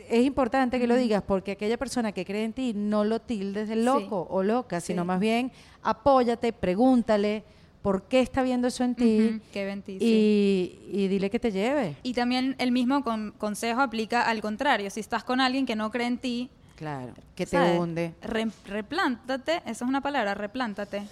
[0.08, 3.68] es importante que lo digas porque aquella persona que cree en ti no lo tildes
[3.68, 3.82] de Sí.
[3.82, 5.06] loco o loca, sino Sí.
[5.06, 5.52] más bien
[5.82, 7.44] apóyate, pregúntale
[7.82, 10.78] por qué está viendo eso en ti qué ven ti, sí.
[10.90, 11.94] y, dile que te lleve.
[12.02, 14.90] Y también el mismo con- consejo aplica al contrario.
[14.90, 17.78] Si estás con alguien que no cree en ti, Claro, que te ¿sabes?
[17.80, 18.14] hunde.
[18.22, 21.02] Re- replántate, eso es una palabra, replántate.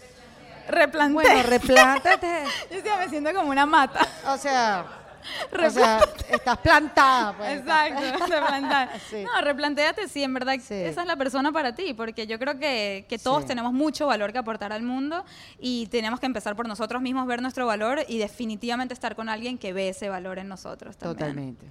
[0.69, 1.15] Replanté.
[1.15, 2.45] Bueno, replántate.
[2.71, 4.07] Yo sí me siento como una mata.
[4.29, 4.85] O sea,
[5.67, 6.01] o sea,
[6.31, 7.33] estás plantada.
[7.37, 7.59] pues.
[7.59, 8.91] Exacto, replantar.
[9.11, 9.25] Sí.
[9.25, 10.75] No, replantéate si en verdad Sí.
[10.75, 13.49] esa es la persona para ti, porque yo creo que, que todos Sí.
[13.49, 15.25] tenemos mucho valor que aportar al mundo
[15.59, 19.59] y tenemos que empezar por nosotros mismos, ver nuestro valor y definitivamente estar con alguien
[19.59, 21.17] que ve ese valor en nosotros también.
[21.19, 21.67] Totalmente.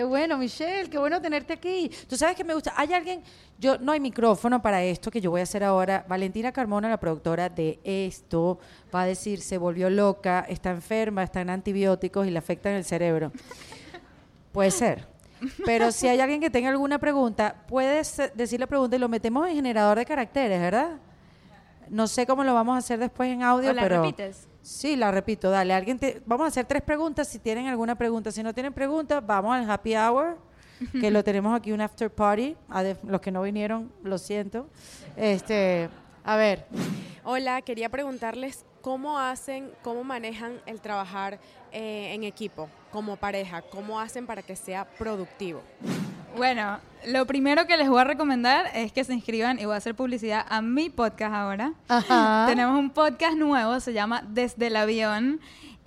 [0.00, 1.90] Qué bueno, Michelle, qué bueno tenerte aquí.
[2.08, 2.72] Tú sabes que me gusta.
[2.74, 3.22] Hay alguien,
[3.58, 6.06] yo no hay micrófono para esto que yo voy a hacer ahora.
[6.08, 8.58] Valentina Carmona, la productora de esto,
[8.94, 12.84] va a decir se volvió loca, está enferma, está en antibióticos y le afectan el
[12.86, 13.30] cerebro.
[14.52, 15.06] Puede ser.
[15.66, 19.46] Pero si hay alguien que tenga alguna pregunta, puedes decir la pregunta y lo metemos
[19.48, 20.96] en generador de caracteres, ¿verdad?
[21.90, 24.48] No sé cómo lo vamos a hacer después en audio, ¿O la pero repites?
[24.62, 25.72] Sí, la repito, dale.
[25.74, 28.30] Alguien te- vamos a hacer tres preguntas si tienen alguna pregunta.
[28.30, 30.36] Si no tienen preguntas, vamos al happy hour,
[31.00, 32.56] que lo tenemos aquí un after party.
[32.68, 34.68] A de- los que no vinieron, lo siento.
[35.16, 35.88] Este,
[36.24, 36.66] a ver,
[37.24, 41.38] Hola, quería preguntarles cómo hacen, cómo manejan el trabajar
[41.70, 45.62] eh, en equipo, como pareja, cómo hacen para que sea productivo.
[46.36, 49.78] Bueno, lo primero que les voy a recomendar es que se inscriban y voy a
[49.78, 51.72] hacer publicidad a mi podcast ahora.
[51.88, 52.46] Ajá.
[52.48, 55.40] Tenemos un podcast nuevo, se llama Desde el Avión.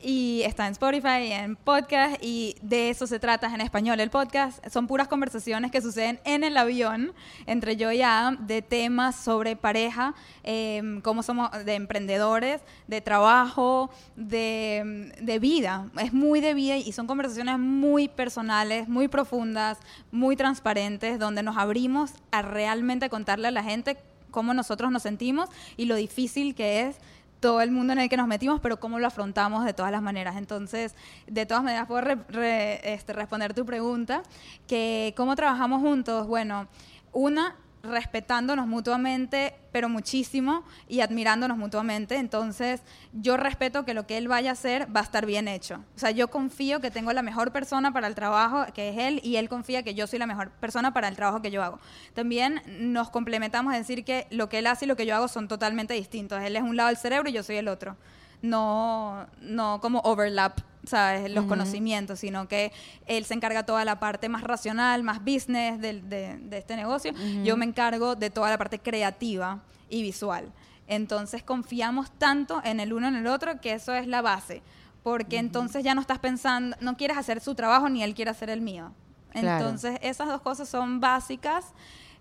[0.04, 4.66] Y está en Spotify, en podcast, y de eso se trata en español el podcast.
[4.70, 7.14] Son puras conversaciones que suceden en el avión
[7.46, 13.90] entre yo y Adam de temas sobre pareja, eh, cómo somos de emprendedores, de trabajo,
[14.16, 15.90] de, de vida.
[16.00, 19.78] Es muy de vida y son conversaciones muy personales, muy profundas,
[20.12, 23.98] muy transparentes, donde nos abrimos a realmente contarle a la gente
[24.34, 26.98] cómo nosotros nos sentimos y lo difícil que es
[27.44, 30.02] todo el mundo en el que nos metimos, pero cómo lo afrontamos de todas las
[30.02, 30.38] maneras.
[30.38, 30.96] Entonces,
[31.28, 34.24] de todas maneras, puedo re- este, responder tu pregunta,
[34.66, 36.26] que cómo trabajamos juntos.
[36.26, 36.70] Bueno,
[37.12, 42.16] una, respetándonos mutuamente, pero muchísimo, y admirándonos mutuamente.
[42.16, 42.82] Entonces,
[43.12, 45.84] yo respeto que lo que él vaya a hacer va a estar bien hecho.
[45.96, 49.20] O sea, yo confío que tengo la mejor persona para el trabajo, que es él,
[49.22, 51.80] y él confía que yo soy la mejor persona para el trabajo que yo hago.
[52.14, 55.28] También nos complementamos, es decir, que lo que él hace y lo que yo hago
[55.28, 56.42] son totalmente distintos.
[56.42, 57.98] Él es un lado del cerebro y yo soy el otro.
[58.44, 61.32] No, no como overlap, ¿sabes?
[61.32, 62.72] Los conocimientos, sino que
[63.08, 67.14] él se encarga toda la parte más racional, más business del- de, de este negocio.
[67.44, 70.52] Yo me encargo de toda la parte creativa y visual.
[70.88, 74.62] Entonces confiamos tanto en el uno en el otro que eso es la base.
[75.04, 78.50] Porque entonces ya no estás pensando, no quieres hacer su trabajo ni él quiere hacer
[78.50, 78.92] el mío.
[79.32, 79.66] Claro.
[79.66, 81.74] Entonces esas dos cosas son básicas.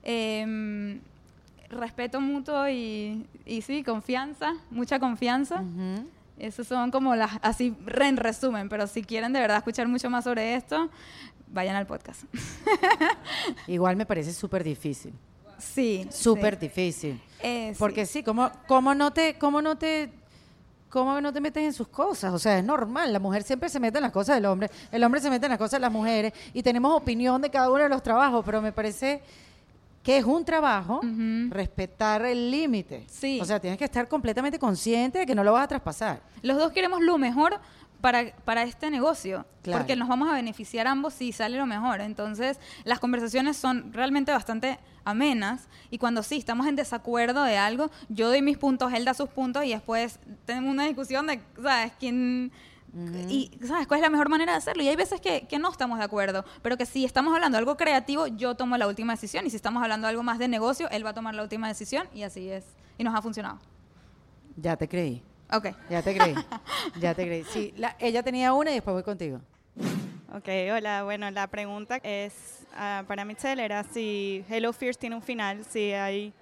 [0.05, 1.01] Em,
[1.73, 5.57] respeto mutuo y, y sí, confianza, mucha confianza.
[5.63, 6.07] Ujú.
[6.39, 10.09] Esas son como las, así re- en resumen, pero si quieren de verdad escuchar mucho
[10.11, 10.89] más sobre esto,
[11.49, 12.23] vayan al podcast.
[13.67, 15.13] Igual me parece súper difícil.
[15.59, 16.07] sí.
[16.11, 16.61] Súper sí.
[16.61, 17.21] difícil.
[17.41, 17.79] Eh, sí.
[17.79, 20.11] Porque sí, ¿cómo, cómo no te, cómo no te,
[20.89, 22.33] cómo no te metes en sus cosas?
[22.33, 23.13] O sea, es normal.
[23.13, 25.51] La mujer siempre se mete en las cosas del hombre, el hombre se mete en
[25.51, 28.61] las cosas de las mujeres y tenemos opinión de cada uno de los trabajos, pero
[28.63, 29.23] me parece
[30.03, 31.01] que es un trabajo
[31.49, 33.05] respetar el límite.
[33.09, 33.39] Sí.
[33.41, 36.23] O sea, tienes que estar completamente consciente de que no lo vas a traspasar.
[36.43, 37.61] Los dos queremos lo mejor
[38.01, 39.79] para, para este negocio, Claro.
[39.79, 42.01] porque nos vamos a beneficiar ambos si sale lo mejor.
[42.01, 47.91] Entonces, las conversaciones son realmente bastante amenas y cuando sí estamos en desacuerdo de algo,
[48.09, 51.93] yo doy mis puntos, él da sus puntos y después tenemos una discusión de, ¿sabes?
[52.01, 52.51] ¿Quién...
[53.29, 54.83] Y, ¿sabes cuál es la mejor manera de hacerlo?
[54.83, 57.61] Y hay veces que, que no estamos de acuerdo, pero que si estamos hablando de
[57.61, 59.47] algo creativo, yo tomo la última decisión.
[59.47, 61.69] Y si estamos hablando de algo más de negocio, él va a tomar la última
[61.69, 62.65] decisión y así es.
[62.99, 63.59] Y nos ha funcionado.
[64.57, 65.23] Ya te creí.
[65.51, 65.69] Ok.
[65.89, 66.35] Ya te creí.
[67.01, 67.45] ya te creí.
[67.45, 69.41] Sí, la- ella tenía una y después voy contigo.
[70.35, 71.03] Ok, hola.
[71.05, 75.93] Bueno, la pregunta es ah, para Michelle era si Hello Fears tiene un final, si
[75.93, 76.33] hay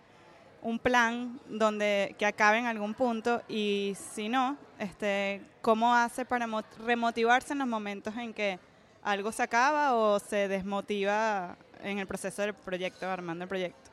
[0.63, 6.47] un plan donde que acabe en algún punto y si no, este, ¿cómo hace para
[6.49, 8.59] mo- remotivarse en los momentos en que
[9.03, 13.91] algo se acaba o se desmotiva en el proceso del proyecto, armando el proyecto?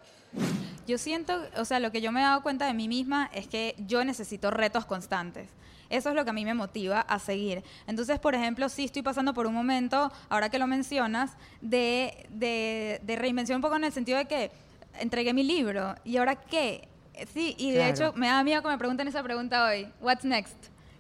[0.88, 3.47] Yo siento, o sea, lo que yo me he dado cuenta de mí misma es
[3.47, 5.49] que yo necesito retos constantes.
[5.89, 7.63] Eso es lo que a mí me motiva a seguir.
[7.88, 11.31] Entonces, por ejemplo, sí estoy pasando por un momento, ahora que lo mencionas,
[11.61, 14.51] de, de, de reinvención un poco en el sentido de que
[14.99, 16.88] entregué mi libro y ahora qué.
[17.33, 17.91] Sí, y de Claro.
[18.11, 19.91] hecho me da miedo que me pregunten esa pregunta hoy.
[20.01, 20.55] What's next?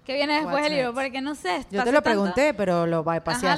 [0.07, 0.93] ¿Qué viene después What's del libro?
[0.93, 1.65] Porque no sé.
[1.69, 3.03] Yo te lo tanto- pregunté, pero lo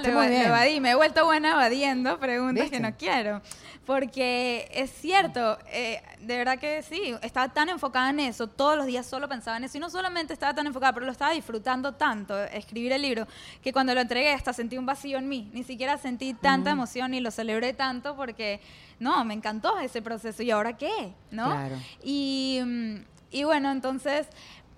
[0.09, 0.41] lo muy bien.
[0.41, 2.77] lo evadí, me he vuelto buena evadiendo preguntas ¿Viste?
[2.77, 3.41] que no quiero.
[3.85, 8.85] Porque es cierto, eh, de verdad que sí, estaba tan enfocada en eso, todos los
[8.85, 11.93] días solo pensaba en eso, y no solamente estaba tan enfocada, pero lo estaba disfrutando
[11.93, 13.27] tanto, escribir el libro,
[13.63, 17.13] que cuando lo entregué hasta sentí un vacío en mí, ni siquiera sentí tanta emoción
[17.15, 18.59] y lo celebré tanto porque,
[18.99, 21.13] no, me encantó ese proceso, ¿y ahora qué?
[21.31, 21.45] ¿No?
[21.45, 21.75] Claro.
[22.03, 22.95] Y, mm,
[23.31, 24.27] y bueno, entonces,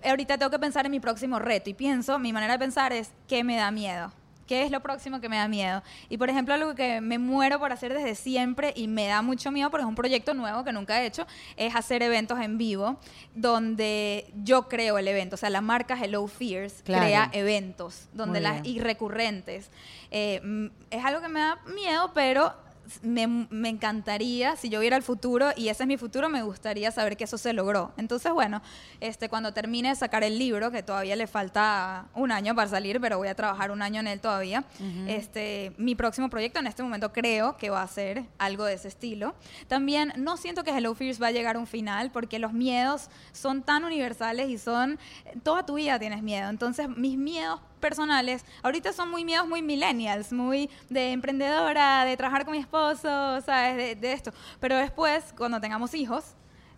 [0.04, 3.12] ahorita tengo que pensar en mi próximo reto y pienso, mi manera de pensar es,
[3.28, 4.12] ¿qué me da miedo?
[4.46, 5.82] ¿Qué es lo próximo que me da miedo?
[6.10, 9.50] Y por ejemplo, algo que me muero por hacer desde siempre y me da mucho
[9.50, 11.26] miedo, porque es un proyecto nuevo que nunca he hecho,
[11.56, 12.98] es hacer eventos en vivo
[13.34, 15.34] donde yo creo el evento.
[15.34, 17.02] O sea, la marca Hello Fears Claro.
[17.04, 19.70] crea eventos donde las y recurrentes.
[20.10, 22.52] Eh, es algo que me da miedo, pero
[23.02, 26.90] me, me encantaría, si yo viera el futuro y ese es mi futuro, me gustaría
[26.90, 27.92] saber que eso se logró.
[27.96, 28.62] Entonces, bueno,
[29.00, 33.00] este, cuando termine de sacar el libro, que todavía le falta un año para salir,
[33.00, 34.64] pero voy a trabajar un año en él todavía,
[35.06, 38.88] este, mi próximo proyecto en este momento creo que va a ser algo de ese
[38.88, 39.34] estilo.
[39.68, 43.08] También no siento que Hello Fears va a llegar a un final, porque los miedos
[43.32, 44.98] son tan universales y son,
[45.42, 46.48] toda tu vida tienes miedo.
[46.48, 52.44] Entonces, mis miedos personales, ahorita son muy miedos muy millennials, muy de emprendedora, de trabajar
[52.46, 53.76] con mi esposo, ¿sabes?
[53.76, 54.32] De, de esto.
[54.60, 56.24] Pero después, cuando tengamos hijos,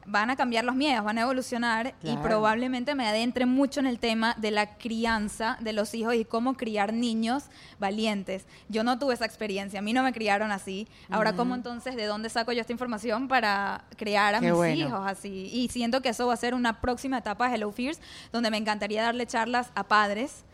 [0.07, 2.23] van a cambiar los miedos, van a evolucionar y Claro.
[2.23, 6.59] probablemente me adentre mucho en el tema de la crianza de los hijos y cómo
[6.59, 7.45] criar niños
[7.79, 8.47] valientes.
[8.69, 10.89] Yo no tuve esa experiencia, a mí no me criaron así.
[11.09, 14.75] Ahora, ¿cómo entonces, de dónde saco yo esta información para criar a Qué mis bueno.
[14.89, 15.49] hijos así?
[15.51, 17.99] Y siento que eso va a ser una próxima etapa de Hello Fears,
[18.31, 20.45] donde me encantaría darle charlas a padres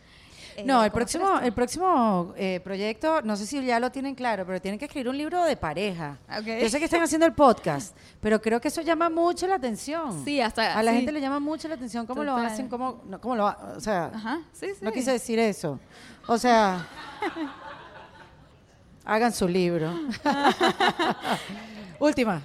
[0.57, 4.45] eh, No, el próximo, el próximo eh, proyecto, no sé si ya lo tienen claro,
[4.45, 6.17] pero tienen que escribir un libro de pareja.
[6.45, 10.23] Yo sé que están haciendo el podcast, pero creo que eso llama mucho la atención.
[10.23, 10.97] Sí, hasta- A la sí.
[10.97, 14.11] gente le llama mucho la atención cómo lo hacen, cómo, no, cómo lo, o sea,
[14.13, 14.79] Ajá, sí, sí.
[14.85, 15.79] no quise decir eso.
[16.27, 16.85] O sea,
[19.05, 19.91] hagan su libro.
[21.99, 22.41] Última.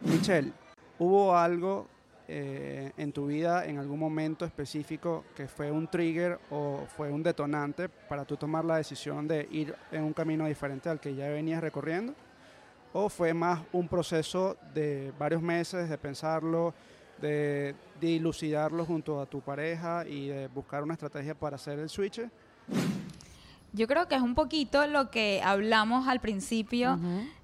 [0.00, 0.52] Michelle,
[0.98, 1.88] ¿hubo algo
[2.30, 7.22] eh, en tu vida en algún momento específico que fue un trigger o fue un
[7.22, 11.30] detonante para tú tomar la decisión de ir en un camino diferente al que ya
[11.30, 12.14] venías recorriendo?
[12.92, 16.74] ¿O fue más un proceso de varios meses de pensarlo,
[17.18, 22.20] de dilucidarlo junto a tu pareja y de buscar una estrategia para hacer el switch?
[23.72, 26.98] Yo creo que es un poquito lo que hablamos al principio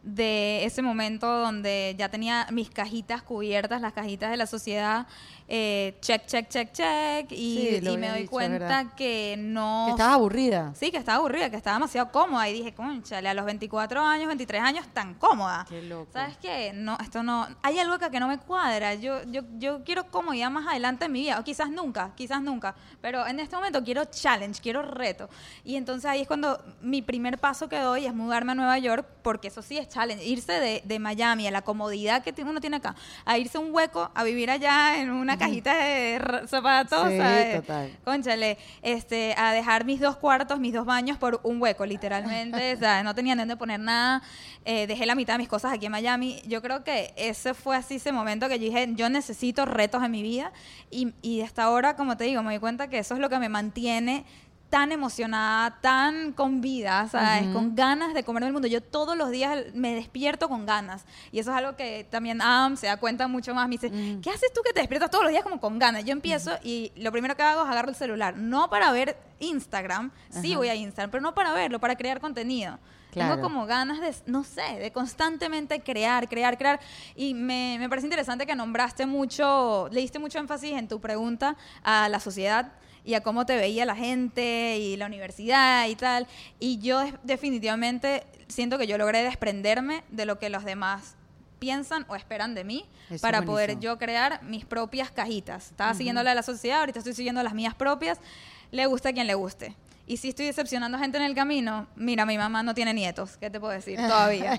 [0.05, 5.07] de ese momento donde ya tenía mis cajitas cubiertas, las cajitas de la sociedad,
[5.49, 8.69] eh, check, check, check, check, y, Sí, lo y me doy dicho, es verdad.
[8.69, 9.85] cuenta que no...
[9.87, 10.73] Que estabas aburrida.
[10.75, 12.49] Sí, que estaba aburrida, que estaba demasiado cómoda.
[12.49, 15.65] Y dije, conchale, a los 24 años, 23 años, tan cómoda.
[15.69, 16.11] Qué loco.
[16.13, 16.73] ¿Sabes qué?
[16.75, 17.47] No, esto no...
[17.63, 18.95] Hay algo acá que no me cuadra.
[18.95, 21.39] Yo, yo, yo quiero comodidad más adelante en mi vida.
[21.41, 22.75] O quizás nunca, quizás nunca.
[23.01, 25.29] Pero en este momento quiero challenge, quiero reto.
[25.65, 29.07] Y entonces ahí es cuando mi primer paso que doy es mudarme a Nueva York,
[29.23, 30.25] porque eso sí es challenge.
[30.25, 34.11] Irse de, de Miami a la comodidad que uno tiene acá, a irse un hueco,
[34.15, 37.09] a vivir allá en una cajita de zapatos.
[37.09, 37.61] Sí, ¿sabes?
[37.61, 37.97] total.
[38.05, 42.75] Conchale, este, a dejar mis dos cuartos, mis dos baños por un hueco, literalmente.
[42.75, 44.23] o sea, no tenía dónde poner nada.
[44.65, 46.41] Eh, dejé la mitad de mis cosas aquí en Miami.
[46.47, 50.11] Yo creo que ese fue así ese momento que yo dije, yo necesito retos en
[50.11, 50.53] mi vida.
[50.91, 53.39] Y, y hasta ahora, como te digo, me di cuenta que eso es lo que
[53.39, 54.25] me mantiene
[54.71, 57.47] tan emocionada, tan con vida, ¿sabes?
[57.53, 58.67] Con ganas de comerme el mundo.
[58.67, 61.05] Yo todos los días me despierto con ganas.
[61.31, 63.69] Y eso es algo que también Adam se da cuenta mucho más.
[63.69, 63.91] Me dice,
[64.21, 66.05] ¿qué haces tú que te despiertas todos los días como con ganas?
[66.05, 68.37] Yo empiezo y lo primero que hago es agarro el celular.
[68.37, 72.79] No para ver Instagram, sí voy a Instagram, pero no para verlo, para crear contenido.
[73.13, 73.37] Claro.
[73.37, 76.81] Tengo como ganas de, no sé, de constantemente crear, crear, crear.
[77.15, 81.57] Y me, me parece interesante que nombraste mucho, le diste mucho énfasis en tu pregunta
[81.85, 82.73] a la sociedad
[83.05, 86.27] y a cómo te veía la gente y la universidad y tal.
[86.59, 91.17] Y yo definitivamente siento que yo logré desprenderme de lo que los demás
[91.59, 95.71] piensan o esperan de mí Eso para poder yo crear mis propias cajitas.
[95.71, 98.19] Estaba siguiendo la de la sociedad, ahorita estoy siguiendo las mías propias.
[98.71, 99.75] Le gusta a quien le guste.
[100.07, 103.39] Y si estoy decepcionando a gente en el camino, mira, mi mamá no tiene nietos,
[103.39, 103.97] ¿qué te puedo decir?
[104.09, 104.59] Todavía.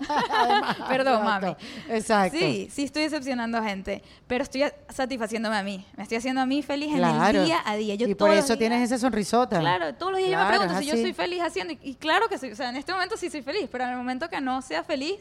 [0.88, 1.56] Perdón, mami.
[1.90, 2.38] Exacto.
[2.38, 5.86] Sí, sí estoy decepcionando a gente, pero estoy satisfaciéndome a mí.
[5.98, 7.40] Me estoy haciendo a mí feliz en Claro.
[7.42, 7.96] el día a día.
[7.96, 9.60] Yo y por eso tienes días- esa sonrisota.
[9.60, 11.74] Claro, todos los días yo me Claro, pregunto si yo soy feliz haciendo.
[11.74, 12.52] Y, y claro que soy.
[12.52, 14.84] O sea, en este momento sí soy feliz, pero en el momento que no sea
[14.84, 15.16] feliz,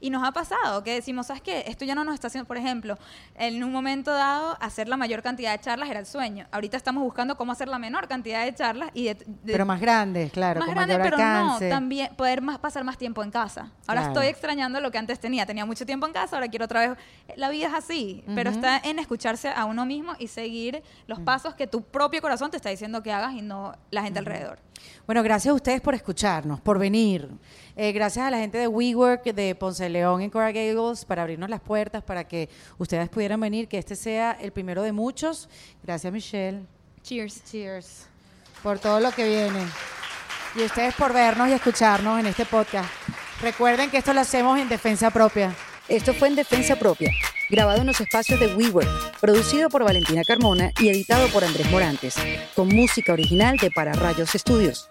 [0.00, 1.64] y nos ha pasado que decimos, ¿sabes qué?
[1.66, 2.46] Esto ya no nos está haciendo.
[2.48, 2.98] Por ejemplo,
[3.34, 6.46] en un momento dado, hacer la mayor cantidad de charlas era el sueño.
[6.52, 9.14] Ahorita estamos buscando cómo hacer la menor cantidad de charlas y de.
[9.14, 11.68] de- Pero más grandes, claro, más con grande, mayor pero alcance.
[11.68, 13.70] no, también poder más, pasar más tiempo en casa.
[13.86, 14.08] Ahora Claro.
[14.14, 15.44] estoy extrañando lo que antes tenía.
[15.46, 16.98] Tenía mucho tiempo en casa, ahora quiero otra vez.
[17.36, 21.54] La vida es así, pero está en escucharse a uno mismo y seguir los pasos
[21.54, 24.58] que tu propio corazón te está diciendo que hagas y no la gente alrededor.
[25.06, 27.28] Bueno, gracias a ustedes por escucharnos, por venir.
[27.82, 31.48] Eh, gracias a la gente de WeWork, de Ponce León en Coral Gables, para abrirnos
[31.48, 35.48] las puertas, para que ustedes pudieran venir, que este sea el primero de muchos.
[35.82, 36.60] Gracias, Michelle.
[37.02, 37.42] Cheers.
[37.50, 38.06] Cheers.
[38.62, 39.66] Por todo lo que viene.
[40.56, 42.90] Y ustedes por vernos y escucharnos en este podcast.
[43.40, 45.56] Recuerden que esto lo hacemos en defensa propia.
[45.88, 47.10] Esto fue en Defensa Propia,
[47.48, 52.14] grabado en los espacios de WeWork, producido por Valentina Carmona y editado por Andrés Morantes,
[52.54, 54.90] con música original de Para Rayos Estudios.